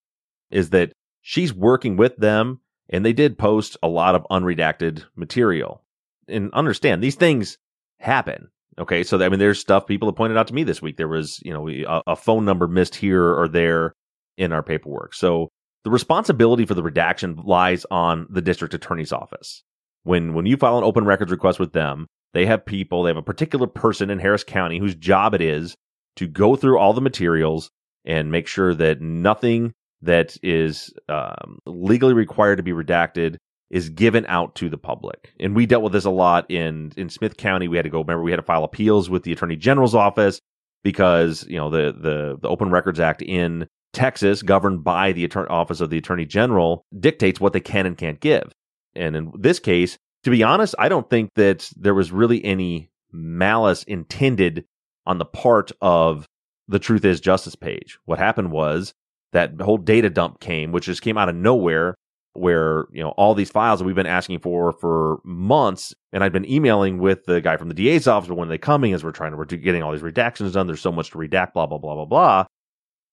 [0.51, 2.59] is that she's working with them,
[2.89, 5.84] and they did post a lot of unredacted material
[6.27, 7.57] and understand these things
[7.99, 8.49] happen.
[8.77, 10.97] Okay, so I mean, there's stuff people have pointed out to me this week.
[10.97, 13.93] There was, you know, a, a phone number missed here or there
[14.37, 15.13] in our paperwork.
[15.13, 15.49] So
[15.85, 19.63] the responsibility for the redaction lies on the district attorney's office.
[20.03, 23.17] When when you file an open records request with them, they have people, they have
[23.17, 25.75] a particular person in Harris County whose job it is
[26.17, 27.69] to go through all the materials
[28.03, 33.37] and make sure that nothing that is um, legally required to be redacted
[33.75, 35.33] is given out to the public.
[35.37, 37.67] And we dealt with this a lot in in Smith County.
[37.67, 37.99] We had to go.
[37.99, 40.39] Remember, we had to file appeals with the Attorney General's office
[40.81, 45.49] because you know the the the Open Records Act in Texas, governed by the Attorney
[45.49, 48.53] Office of the Attorney General, dictates what they can and can't give.
[48.95, 52.91] And in this case, to be honest, I don't think that there was really any
[53.11, 54.63] malice intended
[55.05, 56.25] on the part of
[56.69, 57.99] the Truth is Justice page.
[58.05, 58.93] What happened was
[59.33, 61.95] that whole data dump came, which just came out of nowhere
[62.35, 66.33] where you know all these files that we've been asking for for months and i've
[66.33, 69.11] been emailing with the guy from the da's office when are they coming as we're
[69.11, 71.77] trying to we're getting all these redactions done there's so much to redact blah blah
[71.77, 72.45] blah blah blah.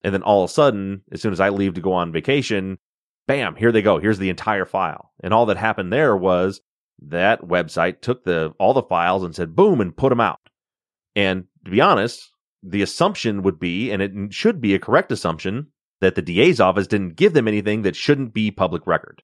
[0.05, 2.77] And then all of a sudden as soon as i leave to go on vacation
[3.27, 3.99] bam here they go.
[3.99, 5.11] Here's the entire file.
[5.23, 6.61] And all that happened there was
[7.07, 10.39] that website took the all the files and said boom and put them out.
[11.15, 12.29] And to be honest
[12.63, 15.67] the assumption would be and it should be a correct assumption
[16.03, 19.23] that the DA's office didn't give them anything that shouldn't be public record.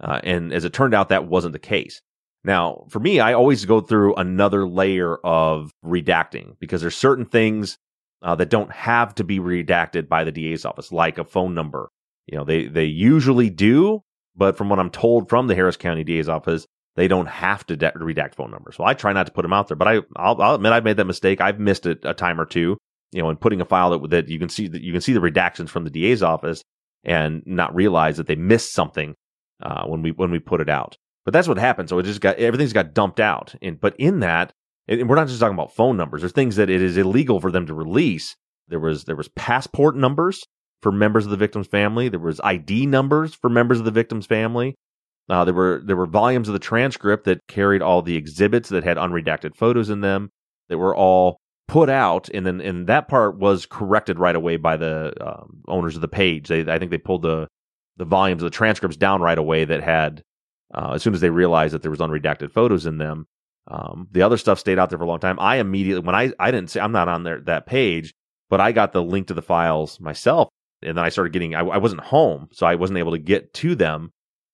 [0.00, 2.00] Uh, and as it turned out, that wasn't the case.
[2.42, 7.78] Now, for me, I always go through another layer of redacting because there's certain things
[8.22, 11.90] uh, that don't have to be redacted by the DA's office, like a phone number.
[12.26, 14.00] You know, they they usually do,
[14.34, 17.76] but from what I'm told from the Harris County DA's office, they don't have to
[17.76, 18.76] de- redact phone numbers.
[18.76, 20.84] So I try not to put them out there, but I I'll, I'll admit I've
[20.84, 21.40] made that mistake.
[21.40, 22.78] I've missed it a time or two
[23.14, 25.12] you know, and putting a file that that you can see that you can see
[25.12, 26.64] the redactions from the DA's office
[27.04, 29.14] and not realize that they missed something
[29.62, 30.96] uh, when we when we put it out.
[31.24, 31.88] But that's what happened.
[31.88, 33.54] So it just got everything's got dumped out.
[33.62, 34.52] And but in that,
[34.88, 36.22] and we're not just talking about phone numbers.
[36.22, 38.34] There's things that it is illegal for them to release.
[38.66, 40.42] There was there was passport numbers
[40.82, 42.08] for members of the victim's family.
[42.08, 44.74] There was ID numbers for members of the victim's family.
[45.28, 48.82] Uh, there were there were volumes of the transcript that carried all the exhibits that
[48.82, 50.30] had unredacted photos in them
[50.68, 54.76] that were all put out, and then and that part was corrected right away by
[54.76, 56.48] the um, owners of the page.
[56.48, 57.48] They, I think they pulled the
[57.96, 60.22] the volumes of the transcripts down right away that had
[60.74, 63.26] uh, as soon as they realized that there was unredacted photos in them.
[63.68, 65.38] Um, the other stuff stayed out there for a long time.
[65.40, 68.12] I immediately when I I didn't say I'm not on there that page,
[68.50, 70.48] but I got the link to the files myself,
[70.82, 73.54] and then I started getting I, I wasn't home, so I wasn't able to get
[73.54, 74.10] to them.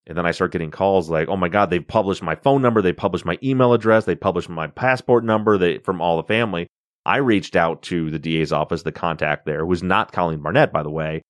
[0.07, 2.83] And then I start getting calls like, "Oh my God, they've published my phone number,
[2.83, 6.69] they published my email address, they published my passport number, they from all the family."
[7.11, 10.85] I reached out to the DA's office, the contact there, was not Colleen Barnett, by
[10.85, 11.23] the way,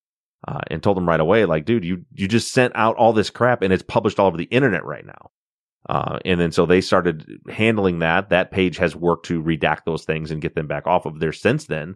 [0.47, 3.31] uh, and told them right away, like, dude, you you just sent out all this
[3.31, 5.31] crap and it's published all over the internet right now.
[5.89, 8.29] Uh, and then so they started handling that.
[8.29, 11.33] That page has worked to redact those things and get them back off of there
[11.33, 11.95] since then.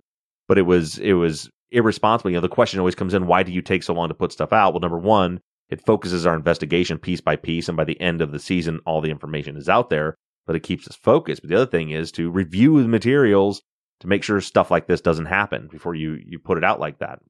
[0.49, 2.31] But it was it was irresponsible.
[2.31, 4.33] You know, the question always comes in: Why do you take so long to put
[4.33, 4.73] stuff out?
[4.73, 8.33] Well, number one, it focuses our investigation piece by piece, and by the end of
[8.33, 10.15] the season, all the information is out there.
[10.47, 11.43] But it keeps us focused.
[11.43, 13.61] But the other thing is to review the materials
[14.05, 16.99] to make sure stuff like this doesn't happen before you you put it out like
[16.99, 17.21] that.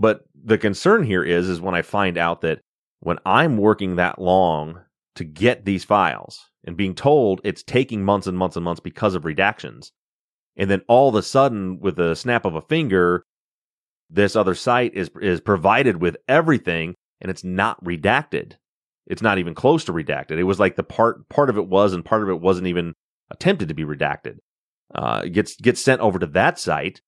[0.00, 2.60] But the concern here is is when I find out that
[3.00, 4.80] when I'm working that long
[5.14, 9.14] to get these files and being told it's taking months and months and months because
[9.14, 9.90] of redactions,
[10.56, 13.22] and then all of a sudden, with a snap of a finger,
[14.10, 18.54] this other site is is provided with everything and it's not redacted.
[19.06, 20.38] It's not even close to redacted.
[20.38, 22.94] It was like the part part of it was and part of it wasn't even
[23.30, 24.38] attempted to be redacted.
[24.94, 27.00] Uh, gets gets sent over to that site,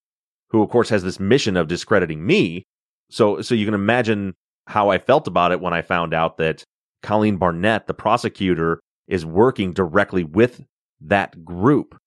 [0.51, 2.65] who of course has this mission of discrediting me.
[3.11, 4.35] So so you can imagine
[4.67, 6.65] how I felt about it when I found out that
[7.03, 10.63] Colleen Barnett, the prosecutor, is working directly with
[11.01, 11.99] that group.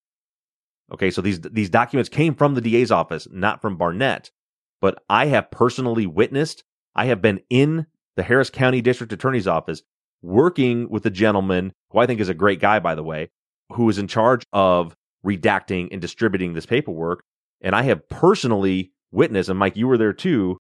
[0.94, 4.30] Okay, so these these documents came from the DA's office, not from Barnett.
[4.82, 9.82] But I have personally witnessed, I have been in the Harris County District Attorney's Office
[10.22, 13.30] working with a gentleman who I think is a great guy, by the way,
[13.72, 17.24] who is in charge of redacting and distributing this paperwork.
[17.62, 20.58] And I have personally witnessed, and Mike, you were there too,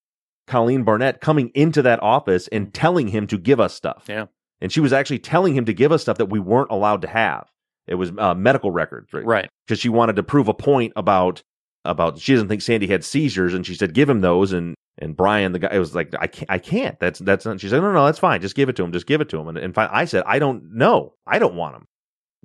[0.47, 4.05] Colleen Barnett coming into that office and telling him to give us stuff.
[4.07, 4.25] Yeah.
[4.61, 7.07] And she was actually telling him to give us stuff that we weren't allowed to
[7.07, 7.49] have.
[7.87, 9.25] It was uh, medical records, right?
[9.25, 9.49] Right.
[9.67, 11.43] Because she wanted to prove a point about
[11.85, 15.17] about she doesn't think Sandy had seizures, and she said give him those, and and
[15.17, 16.97] Brian, the guy, it was like I can't, I can't.
[16.99, 17.59] That's that's not.
[17.59, 18.41] She said no, no, that's fine.
[18.41, 18.93] Just give it to him.
[18.93, 19.49] Just give it to him.
[19.49, 21.13] And, and I said I don't know.
[21.27, 21.85] I don't want him.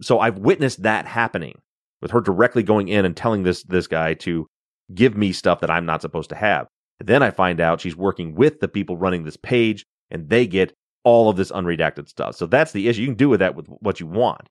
[0.01, 1.61] So I've witnessed that happening
[2.01, 4.47] with her directly going in and telling this this guy to
[4.95, 6.67] give me stuff that I'm not supposed to have.
[7.01, 10.75] then I find out she's working with the people running this page, and they get
[11.05, 12.35] all of this unredacted stuff.
[12.35, 13.03] So that's the issue.
[13.03, 14.49] You can do with that with what you want.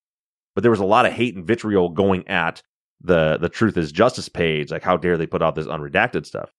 [0.56, 2.62] But there was a lot of hate and vitriol going at
[3.02, 6.52] the the truth is justice page like how dare they put out this unredacted stuff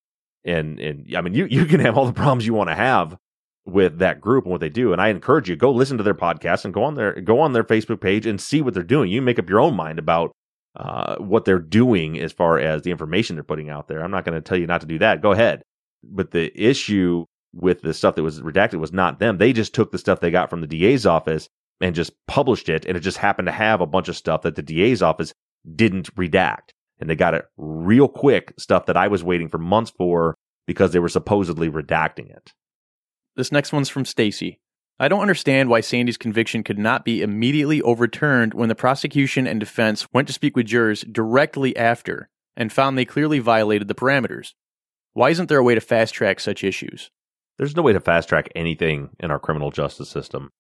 [0.45, 3.17] and and i mean you you can have all the problems you want to have
[3.65, 6.15] with that group and what they do and i encourage you go listen to their
[6.15, 9.11] podcast and go on their go on their facebook page and see what they're doing
[9.11, 10.31] you make up your own mind about
[10.77, 14.25] uh, what they're doing as far as the information they're putting out there i'm not
[14.25, 15.63] going to tell you not to do that go ahead
[16.03, 19.91] but the issue with the stuff that was redacted was not them they just took
[19.91, 21.49] the stuff they got from the da's office
[21.81, 24.57] and just published it and it just happened to have a bunch of stuff that
[24.57, 25.33] the da's office
[25.75, 26.71] didn't redact.
[27.01, 30.93] And they got it real quick, stuff that I was waiting for months for because
[30.93, 32.53] they were supposedly redacting it.
[33.37, 34.59] This next one's from Stacy.
[35.01, 39.61] I don't understand why Sandy's conviction could not be immediately overturned when the prosecution and
[39.61, 44.55] defense went to speak with jurors directly after and found they clearly violated the parameters.
[45.13, 47.11] Why isn't there a way to fast track such issues?
[47.59, 50.51] There's no way to fast track anything in our criminal justice system.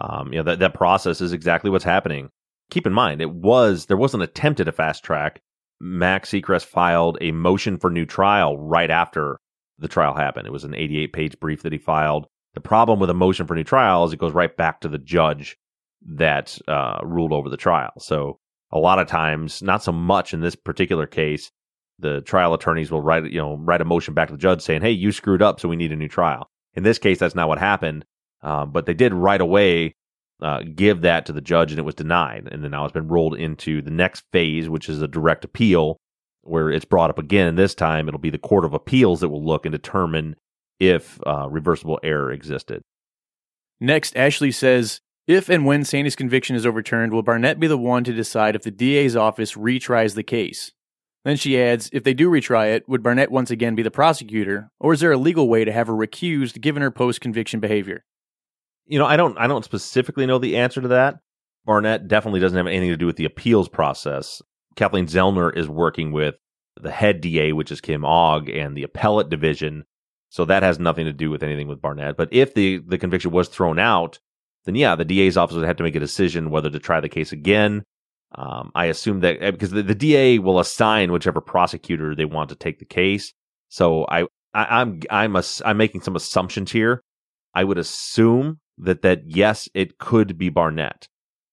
[0.00, 2.30] Um, you know that that process is exactly what's happening
[2.70, 5.40] keep in mind, it was there was an attempt at a fast track.
[5.80, 9.38] Max Seacrest filed a motion for new trial right after
[9.78, 10.46] the trial happened.
[10.46, 12.26] It was an 88 page brief that he filed.
[12.54, 14.98] The problem with a motion for new trial is it goes right back to the
[14.98, 15.56] judge
[16.04, 17.92] that uh, ruled over the trial.
[17.98, 18.38] So
[18.72, 21.50] a lot of times, not so much in this particular case,
[21.98, 24.82] the trial attorneys will write you know write a motion back to the judge saying,
[24.82, 27.48] "Hey, you screwed up, so we need a new trial." In this case, that's not
[27.48, 28.04] what happened,
[28.42, 29.94] um, but they did right away
[30.42, 32.48] uh, give that to the judge and it was denied.
[32.50, 35.98] And then now it's been rolled into the next phase, which is a direct appeal,
[36.42, 37.56] where it's brought up again.
[37.56, 40.36] This time it'll be the Court of Appeals that will look and determine
[40.80, 42.82] if uh, reversible error existed.
[43.78, 48.02] Next, Ashley says If and when Sandy's conviction is overturned, will Barnett be the one
[48.04, 50.72] to decide if the DA's office retries the case?
[51.24, 54.70] Then she adds, if they do retry it, would Barnett once again be the prosecutor,
[54.80, 58.04] or is there a legal way to have her recused given her post conviction behavior?
[58.90, 61.20] you know, I don't I don't specifically know the answer to that.
[61.64, 64.42] Barnett definitely doesn't have anything to do with the appeals process.
[64.74, 66.34] Kathleen Zellner is working with
[66.80, 69.84] the head DA, which is Kim Ogg, and the appellate division.
[70.30, 72.16] So that has nothing to do with anything with Barnett.
[72.16, 74.18] But if the, the conviction was thrown out,
[74.64, 77.08] then yeah, the DA's office would have to make a decision whether to try the
[77.08, 77.84] case again.
[78.32, 82.50] Um, I assume that eh, because the, the, DA will assign whichever prosecutor they want
[82.50, 83.34] to take the case.
[83.68, 84.22] So I,
[84.54, 87.02] I I'm I'm a, I'm making some assumptions here.
[87.54, 91.08] I would assume that that yes, it could be Barnett.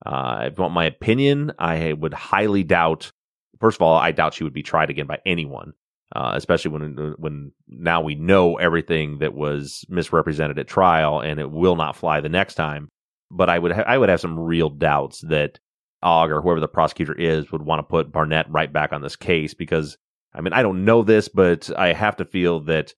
[0.06, 3.12] Uh, if you want my opinion, I would highly doubt.
[3.60, 5.74] First of all, I doubt she would be tried again by anyone,
[6.16, 11.52] uh, especially when when now we know everything that was misrepresented at trial, and it
[11.52, 12.90] will not fly the next time.
[13.30, 15.60] But I would ha- I would have some real doubts that
[16.02, 19.16] Ogg or whoever the prosecutor is would want to put Barnett right back on this
[19.16, 19.98] case because
[20.34, 22.94] I mean I don't know this, but I have to feel that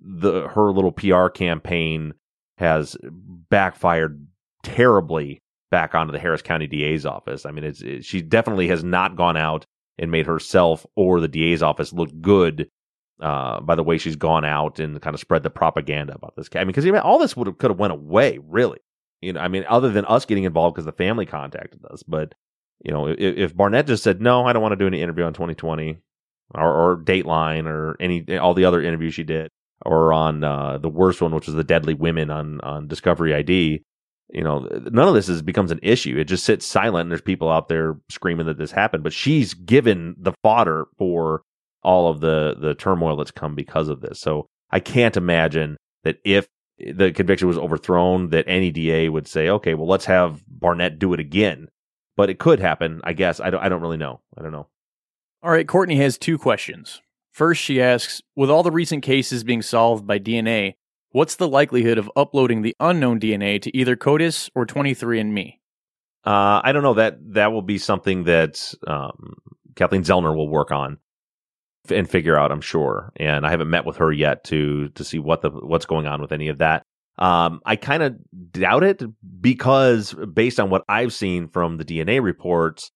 [0.00, 2.14] the her little PR campaign
[2.56, 4.26] has backfired
[4.64, 7.46] terribly back onto the Harris County DA's office.
[7.46, 9.64] I mean, it's it, she definitely has not gone out
[9.98, 12.70] and made herself or the DA's office look good
[13.20, 16.48] uh, by the way she's gone out and kind of spread the propaganda about this.
[16.54, 18.78] I mean, because all this would have could have went away, really.
[19.20, 22.34] You know, I mean, other than us getting involved because the family contacted us, but
[22.84, 25.24] you know, if, if Barnett just said no, I don't want to do any interview
[25.24, 25.98] on 2020
[26.54, 29.50] or, or Dateline or any all the other interviews she did,
[29.84, 33.82] or on uh, the worst one, which was the Deadly Women on on Discovery ID.
[34.30, 34.60] You know,
[34.90, 36.18] none of this is becomes an issue.
[36.18, 39.02] It just sits silent, and there's people out there screaming that this happened.
[39.02, 41.42] But she's given the fodder for
[41.82, 44.20] all of the the turmoil that's come because of this.
[44.20, 46.46] So I can't imagine that if
[46.78, 51.14] the conviction was overthrown, that any DA would say, "Okay, well, let's have Barnett do
[51.14, 51.68] it again."
[52.16, 53.40] But it could happen, I guess.
[53.40, 53.62] I don't.
[53.62, 54.20] I don't really know.
[54.36, 54.66] I don't know.
[55.42, 57.00] All right, Courtney has two questions.
[57.32, 60.74] First, she asks With all the recent cases being solved by DNA,
[61.12, 65.54] what's the likelihood of uploading the unknown DNA to either CODIS or 23andMe?
[66.24, 66.94] Uh, I don't know.
[66.94, 69.34] That that will be something that um,
[69.76, 70.98] Kathleen Zellner will work on
[71.90, 72.52] and figure out.
[72.52, 75.86] I'm sure, and I haven't met with her yet to to see what the what's
[75.86, 76.82] going on with any of that.
[77.18, 78.16] Um, I kind of
[78.52, 79.02] doubt it
[79.40, 82.90] because based on what I've seen from the DNA reports,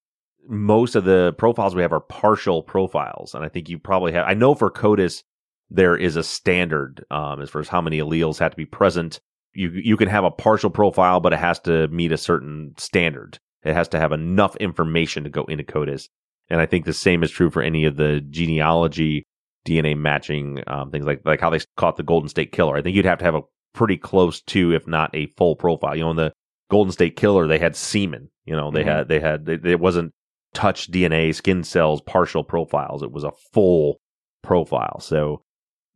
[0.47, 3.33] most of the profiles we have are partial profiles.
[3.33, 5.23] And I think you probably have, I know for CODIS,
[5.69, 9.19] there is a standard um, as far as how many alleles have to be present.
[9.53, 13.39] You, you can have a partial profile, but it has to meet a certain standard.
[13.63, 16.09] It has to have enough information to go into CODIS.
[16.49, 19.25] And I think the same is true for any of the genealogy
[19.65, 22.75] DNA matching um, things like like how they caught the Golden State Killer.
[22.75, 23.43] I think you'd have to have a
[23.73, 25.95] pretty close to, if not a full profile.
[25.95, 26.33] You know, in the
[26.69, 28.29] Golden State Killer, they had semen.
[28.45, 28.89] You know, they mm-hmm.
[28.89, 30.13] had they had it wasn't
[30.53, 33.03] touch DNA, skin cells, partial profiles.
[33.03, 33.99] It was a full
[34.41, 34.99] profile.
[34.99, 35.41] So,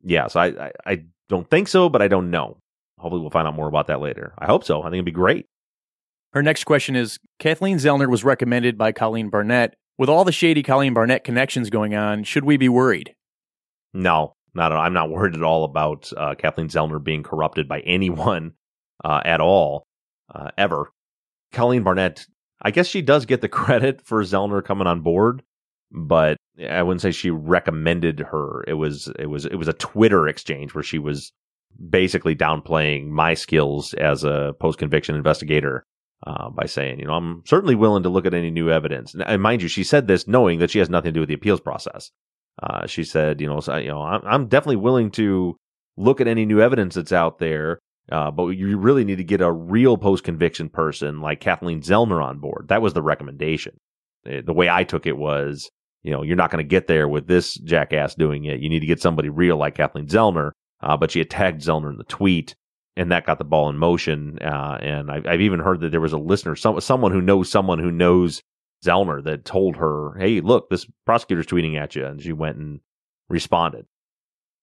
[0.03, 0.27] yeah.
[0.27, 2.57] So I, I, I don't think so, but I don't know.
[2.99, 4.33] Hopefully, we'll find out more about that later.
[4.39, 4.81] I hope so.
[4.81, 5.45] I think it'd be great.
[6.33, 9.75] Her next question is Kathleen Zellner was recommended by Colleen Barnett.
[9.97, 13.15] With all the shady Colleen Barnett connections going on, should we be worried?
[13.93, 14.83] No, not at all.
[14.83, 18.53] I'm not worried at all about uh, Kathleen Zellner being corrupted by anyone
[19.03, 19.87] uh, at all,
[20.33, 20.91] uh, ever.
[21.51, 22.27] Colleen Barnett,
[22.61, 25.43] I guess she does get the credit for Zellner coming on board,
[25.91, 26.37] but
[26.69, 28.63] I wouldn't say she recommended her.
[28.67, 31.31] It was it was it was a Twitter exchange where she was
[31.89, 35.83] basically downplaying my skills as a post conviction investigator
[36.25, 39.15] uh, by saying, you know, I'm certainly willing to look at any new evidence.
[39.25, 41.35] And mind you, she said this knowing that she has nothing to do with the
[41.35, 42.11] appeals process.
[42.61, 45.55] Uh, she said, you know, so, you know, I'm, I'm, definitely willing to
[45.95, 47.79] look at any new evidence that's out there,
[48.11, 52.23] uh, but you really need to get a real post conviction person like Kathleen Zellner
[52.23, 52.69] on board.
[52.69, 53.77] That was the recommendation.
[54.25, 55.69] Eh, the way I took it was,
[56.03, 58.59] you know, you're not going to get there with this jackass doing it.
[58.59, 60.51] You need to get somebody real like Kathleen Zellner.
[60.81, 62.55] Uh, but she attacked Zellner in the tweet,
[62.95, 64.37] and that got the ball in motion.
[64.41, 67.49] Uh, and I've, I've, even heard that there was a listener, some, someone who knows
[67.49, 68.43] someone who knows
[68.85, 72.81] Zellner that told her, "Hey, look, this prosecutor's tweeting at you," and she went and
[73.27, 73.85] responded.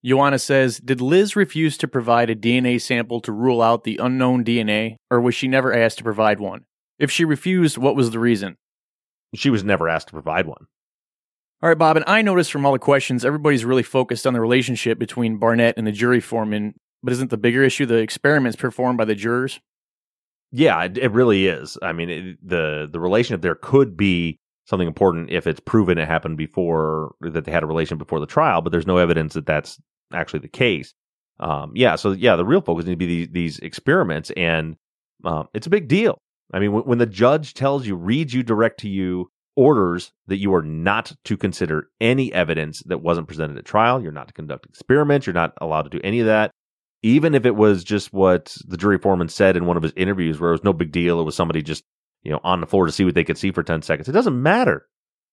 [0.05, 4.45] Joanna says, "Did Liz refuse to provide a DNA sample to rule out the unknown
[4.45, 6.65] DNA, or was she never asked to provide one?
[6.99, 8.57] If she refused, what was the reason?"
[9.35, 10.67] She was never asked to provide one.
[11.65, 14.41] All right, Bob, and I noticed from all the questions, everybody's really focused on the
[14.43, 18.99] relationship between Barnett and the jury foreman, but isn't the bigger issue the experiments performed
[18.99, 19.61] by the jurors?
[20.53, 21.79] Yeah, it, it really is.
[21.81, 26.07] I mean, it, the the relationship there could be something important if it's proven it
[26.07, 29.47] happened before that they had a relation before the trial, but there's no evidence that
[29.47, 29.81] that's
[30.13, 30.93] actually the case.
[31.41, 34.77] Um, yeah, so yeah, the real focus needs to be these, these experiments, and
[35.25, 36.19] um, it's a big deal.
[36.53, 40.39] I mean, when, when the judge tells you, reads you, direct to you, orders that
[40.39, 44.35] you are not to consider any evidence that wasn't presented at trial, you're not to
[44.35, 46.51] conduct experiments, you're not allowed to do any of that
[47.05, 50.41] even if it was just what the jury foreman said in one of his interviews
[50.41, 51.85] where it was no big deal, it was somebody just,
[52.23, 54.09] you know, on the floor to see what they could see for 10 seconds.
[54.09, 54.87] It doesn't matter.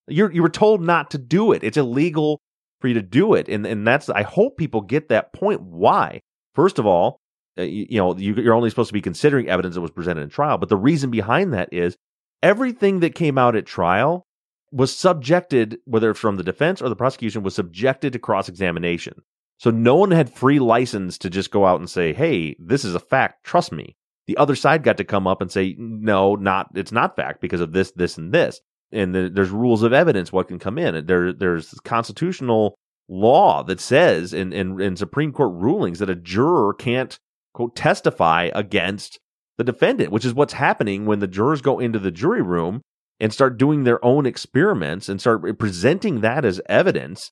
[0.09, 1.63] You're, you were told not to do it.
[1.63, 2.41] It's illegal
[2.82, 3.47] for you to do it.
[3.47, 5.61] And, and that's, I hope people get that point.
[5.61, 6.19] Why?
[6.55, 7.22] First of all,
[7.57, 10.30] uh, you, know, you, you're only supposed to be considering evidence that was presented in
[10.30, 10.57] trial.
[10.57, 11.95] But the reason behind that is
[12.43, 14.25] everything that came out at trial
[14.71, 19.21] was subjected, whether from the defense or the prosecution, was subjected to cross examination.
[19.57, 22.95] So no one had free license to just go out and say, "Hey, this is
[22.95, 23.43] a fact.
[23.43, 23.95] Trust me."
[24.27, 27.61] The other side got to come up and say, "No, not it's not fact because
[27.61, 28.59] of this, this, and this."
[28.91, 31.05] And the, there's rules of evidence what can come in.
[31.05, 32.75] There, there's constitutional
[33.07, 37.19] law that says in, in in Supreme Court rulings that a juror can't
[37.53, 39.19] quote testify against
[39.62, 42.82] the defendant, which is what's happening when the jurors go into the jury room
[43.20, 47.32] and start doing their own experiments and start presenting that as evidence.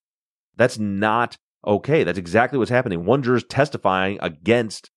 [0.55, 3.03] That's not Okay, that's exactly what's happening.
[3.03, 4.91] One juror's testifying against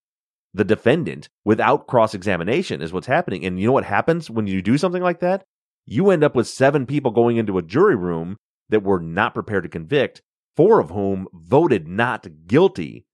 [0.55, 3.45] the defendant without cross examination is what's happening.
[3.45, 5.45] And you know what happens when you do something like that?
[5.87, 8.37] You end up with seven people going into a jury room
[8.69, 10.23] that were not prepared to convict.
[10.55, 13.07] four of whom voted not guilty,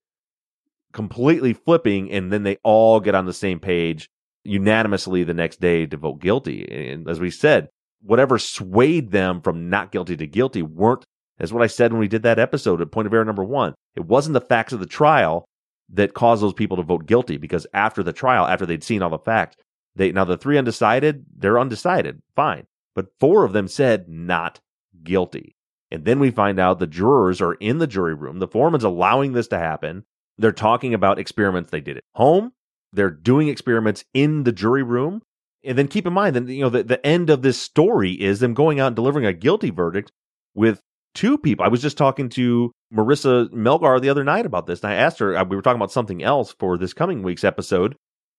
[0.93, 4.09] completely flipping, and then they all get on the same page
[4.43, 6.89] unanimously the next day to vote guilty.
[6.91, 7.69] And as we said,
[8.01, 11.05] whatever swayed them from not guilty to guilty weren't,
[11.39, 13.75] as what I said when we did that episode at point of error number one.
[13.95, 15.45] It wasn't the facts of the trial
[15.91, 19.09] that caused those people to vote guilty because after the trial, after they'd seen all
[19.09, 19.55] the facts,
[19.95, 22.65] they now the three undecided, they're undecided, fine.
[22.95, 24.59] But four of them said not
[25.03, 25.55] guilty.
[25.91, 28.39] And then we find out the jurors are in the jury room.
[28.39, 30.03] The foreman's allowing this to happen.
[30.39, 32.53] They're talking about experiments they did at home.
[32.93, 35.21] They're doing experiments in the jury room.
[35.63, 38.39] And then keep in mind that you know the, the end of this story is
[38.39, 40.11] them going out and delivering a guilty verdict
[40.55, 40.79] with
[41.13, 41.65] two people.
[41.65, 45.19] I was just talking to Marissa Melgar the other night about this, and I asked
[45.19, 45.37] her.
[45.37, 47.95] uh, We were talking about something else for this coming week's episode,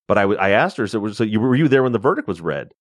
[0.09, 2.40] but I, I asked her, so, so you were you there when the verdict was
[2.40, 2.72] read?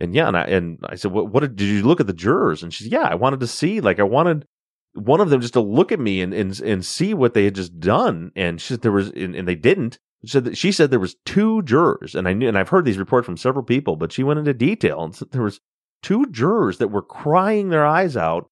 [0.00, 2.12] And yeah, and I and I said, what, what did, did you look at the
[2.12, 2.62] jurors?
[2.62, 4.44] And she's, yeah, I wanted to see, like, I wanted
[4.94, 7.54] one of them just to look at me and and and see what they had
[7.54, 8.32] just done.
[8.34, 9.98] And she said there was, and, and they didn't.
[10.24, 12.98] She said, she said there was two jurors, and I knew, and I've heard these
[12.98, 15.60] reports from several people, but she went into detail and there was
[16.02, 18.50] two jurors that were crying their eyes out.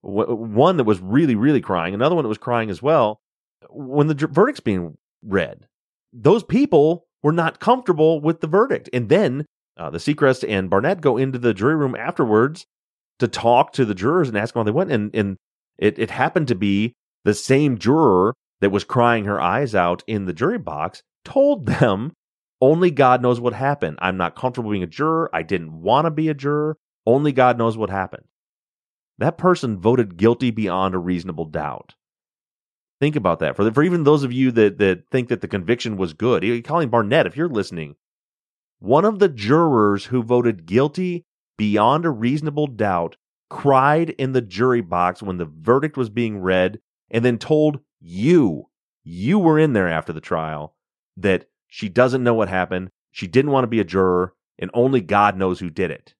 [0.00, 3.20] One that was really, really crying, another one that was crying as well.
[3.68, 5.66] When the verdict's being read,
[6.12, 8.88] those people were not comfortable with the verdict.
[8.92, 9.44] And then
[9.76, 12.66] uh, the Seacrest and Barnett go into the jury room afterwards
[13.18, 14.92] to talk to the jurors and ask them how they went.
[14.92, 15.36] And, and
[15.78, 20.24] it, it happened to be the same juror that was crying her eyes out in
[20.24, 22.12] the jury box told them
[22.60, 23.98] only God knows what happened.
[24.00, 25.30] I'm not comfortable being a juror.
[25.32, 26.76] I didn't want to be a juror.
[27.06, 28.24] Only God knows what happened.
[29.18, 31.94] That person voted guilty beyond a reasonable doubt.
[33.00, 33.54] Think about that.
[33.54, 36.64] For, the, for even those of you that, that think that the conviction was good,
[36.64, 37.94] Colleen Barnett, if you're listening,
[38.80, 41.24] one of the jurors who voted guilty
[41.56, 43.16] beyond a reasonable doubt
[43.48, 46.80] cried in the jury box when the verdict was being read
[47.10, 48.68] and then told you,
[49.02, 50.74] you were in there after the trial,
[51.16, 52.90] that she doesn't know what happened.
[53.10, 56.14] She didn't want to be a juror, and only God knows who did it.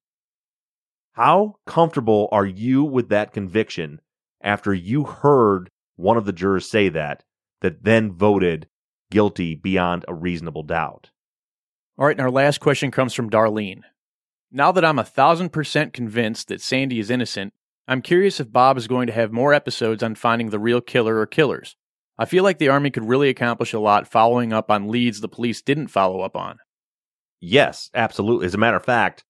[1.13, 4.01] How comfortable are you with that conviction
[4.41, 7.25] after you heard one of the jurors say that,
[7.61, 8.69] that then voted
[9.11, 11.11] guilty beyond a reasonable doubt?
[11.99, 13.83] All right, and our last question comes from Darlene.
[14.51, 17.53] Now that I'm a thousand percent convinced that Sandy is innocent,
[17.87, 21.19] I'm curious if Bob is going to have more episodes on finding the real killer
[21.19, 21.77] or killers.
[22.19, 25.29] I feel like the Army could really accomplish a lot following up on leads the
[25.29, 26.59] police didn't follow up on.
[27.41, 28.47] Yes, absolutely.
[28.47, 29.23] As a matter of fact,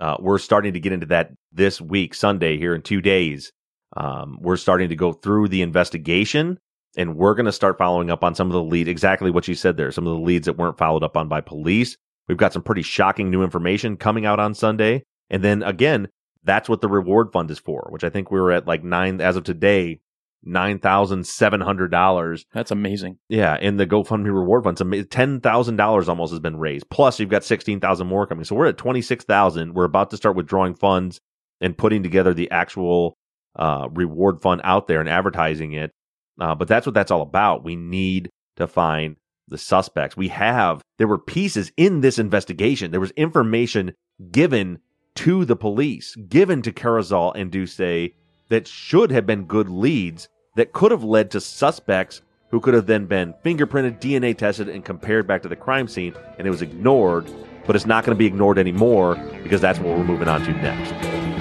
[0.00, 3.52] uh, we're starting to get into that this week, Sunday, here in two days.
[3.94, 6.58] Um, we're starting to go through the investigation
[6.96, 9.54] and we're going to start following up on some of the lead, exactly what you
[9.54, 11.96] said there, some of the leads that weren't followed up on by police.
[12.28, 15.04] We've got some pretty shocking new information coming out on Sunday.
[15.30, 16.08] And then again,
[16.44, 19.20] that's what the reward fund is for, which I think we were at like nine,
[19.20, 20.00] as of today,
[20.46, 23.18] $9,700 That's amazing.
[23.28, 26.88] yeah, in the GoFundMe reward fund, some ten thousand dollars almost has been raised.
[26.90, 28.44] Plus, you've got sixteen thousand more coming.
[28.44, 29.74] So we're at twenty six thousand.
[29.74, 31.20] We're about to start withdrawing funds
[31.60, 33.16] and putting together the actual
[33.56, 35.92] uh, reward fund out there and advertising it.
[36.40, 37.64] Uh, but that's what that's all about.
[37.64, 39.16] We need to find
[39.48, 40.16] the suspects.
[40.16, 42.90] We have there were pieces in this investigation.
[42.90, 43.94] There was information
[44.30, 44.78] given
[45.16, 50.72] to the police, given to Carazal and Duce that should have been good leads that
[50.72, 55.26] could have led to suspects who could have then been fingerprinted, DNA tested, and compared
[55.26, 57.30] back to the crime scene, and it was ignored.
[57.66, 60.52] But it's not going to be ignored anymore because that's what we're moving on to
[60.52, 61.31] next.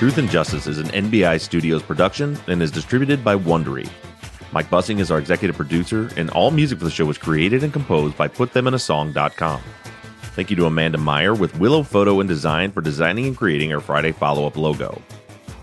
[0.00, 3.86] Truth and Justice is an NBI Studios production and is distributed by Wondery.
[4.50, 7.70] Mike Bussing is our executive producer, and all music for the show was created and
[7.70, 9.60] composed by PutThemInASong.com.
[10.22, 13.80] Thank you to Amanda Meyer with Willow Photo and Design for designing and creating our
[13.80, 15.02] Friday follow up logo.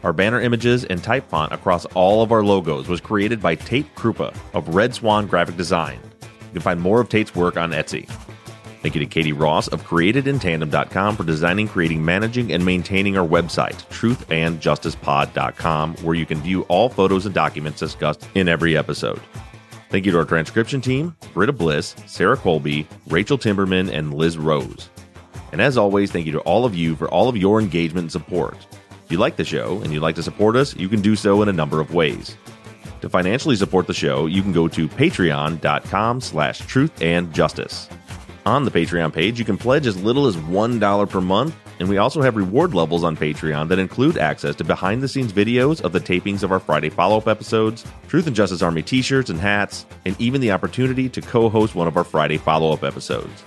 [0.04, 3.96] Our banner images and type font across all of our logos was created by Tate
[3.96, 6.00] Krupa of Red Swan Graphic Design.
[6.22, 8.08] You can find more of Tate's work on Etsy.
[8.82, 13.76] Thank you to Katie Ross of CreatedInTandem.com for designing, creating, managing, and maintaining our website,
[13.90, 19.20] truthandjusticepod.com, where you can view all photos and documents discussed in every episode.
[19.90, 24.90] Thank you to our transcription team, Britta Bliss, Sarah Colby, Rachel Timberman, and Liz Rose.
[25.52, 28.12] And as always, thank you to all of you for all of your engagement and
[28.12, 28.58] support.
[29.06, 31.42] If you like the show and you'd like to support us, you can do so
[31.42, 32.36] in a number of ways.
[33.02, 37.88] To financially support the show, you can go to patreon.com slash truth and justice.
[38.48, 39.38] On the Patreon page.
[39.38, 43.04] You can pledge as little as $1 per month, and we also have reward levels
[43.04, 46.60] on Patreon that include access to behind the scenes videos of the tapings of our
[46.60, 50.52] Friday follow up episodes, Truth and Justice Army t shirts and hats, and even the
[50.52, 53.44] opportunity to co host one of our Friday follow up episodes.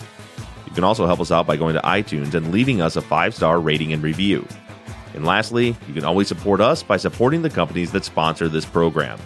[0.67, 3.35] You can also help us out by going to iTunes and leaving us a five
[3.35, 4.47] star rating and review.
[5.15, 9.19] And lastly, you can always support us by supporting the companies that sponsor this program.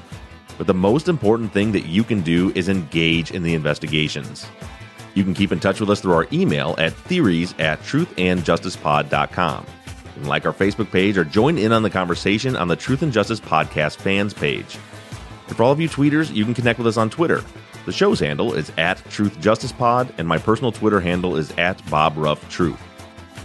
[0.57, 4.47] But the most important thing that you can do is engage in the investigations.
[5.15, 9.67] You can keep in touch with us through our email at theories at truthandjusticepod.com.
[10.17, 13.13] And like our Facebook page or join in on the conversation on the Truth and
[13.13, 14.79] Justice Podcast fans page.
[15.49, 17.43] And for all of you tweeters, you can connect with us on Twitter.
[17.87, 21.81] The show's handle is at Truth Justice Pod, and my personal Twitter handle is at
[21.91, 22.43] Bob Ruff.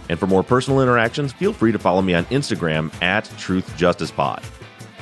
[0.08, 4.10] And for more personal interactions, feel free to follow me on Instagram at Truth Justice
[4.10, 4.42] Pod.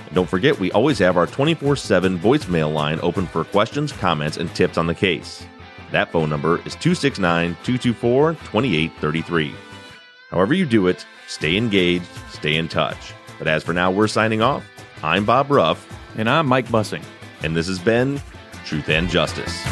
[0.06, 4.36] And don't forget, we always have our 24 7 voicemail line open for questions, comments,
[4.36, 5.46] and tips on the case.
[5.90, 9.54] That phone number is 269 224 2833.
[10.30, 13.14] However, you do it, stay engaged, stay in touch.
[13.38, 14.64] But as for now, we're signing off.
[15.02, 15.86] I'm Bob Ruff,
[16.16, 17.02] And I'm Mike Bussing.
[17.42, 18.20] and this has been
[18.66, 19.64] Truth and Justice.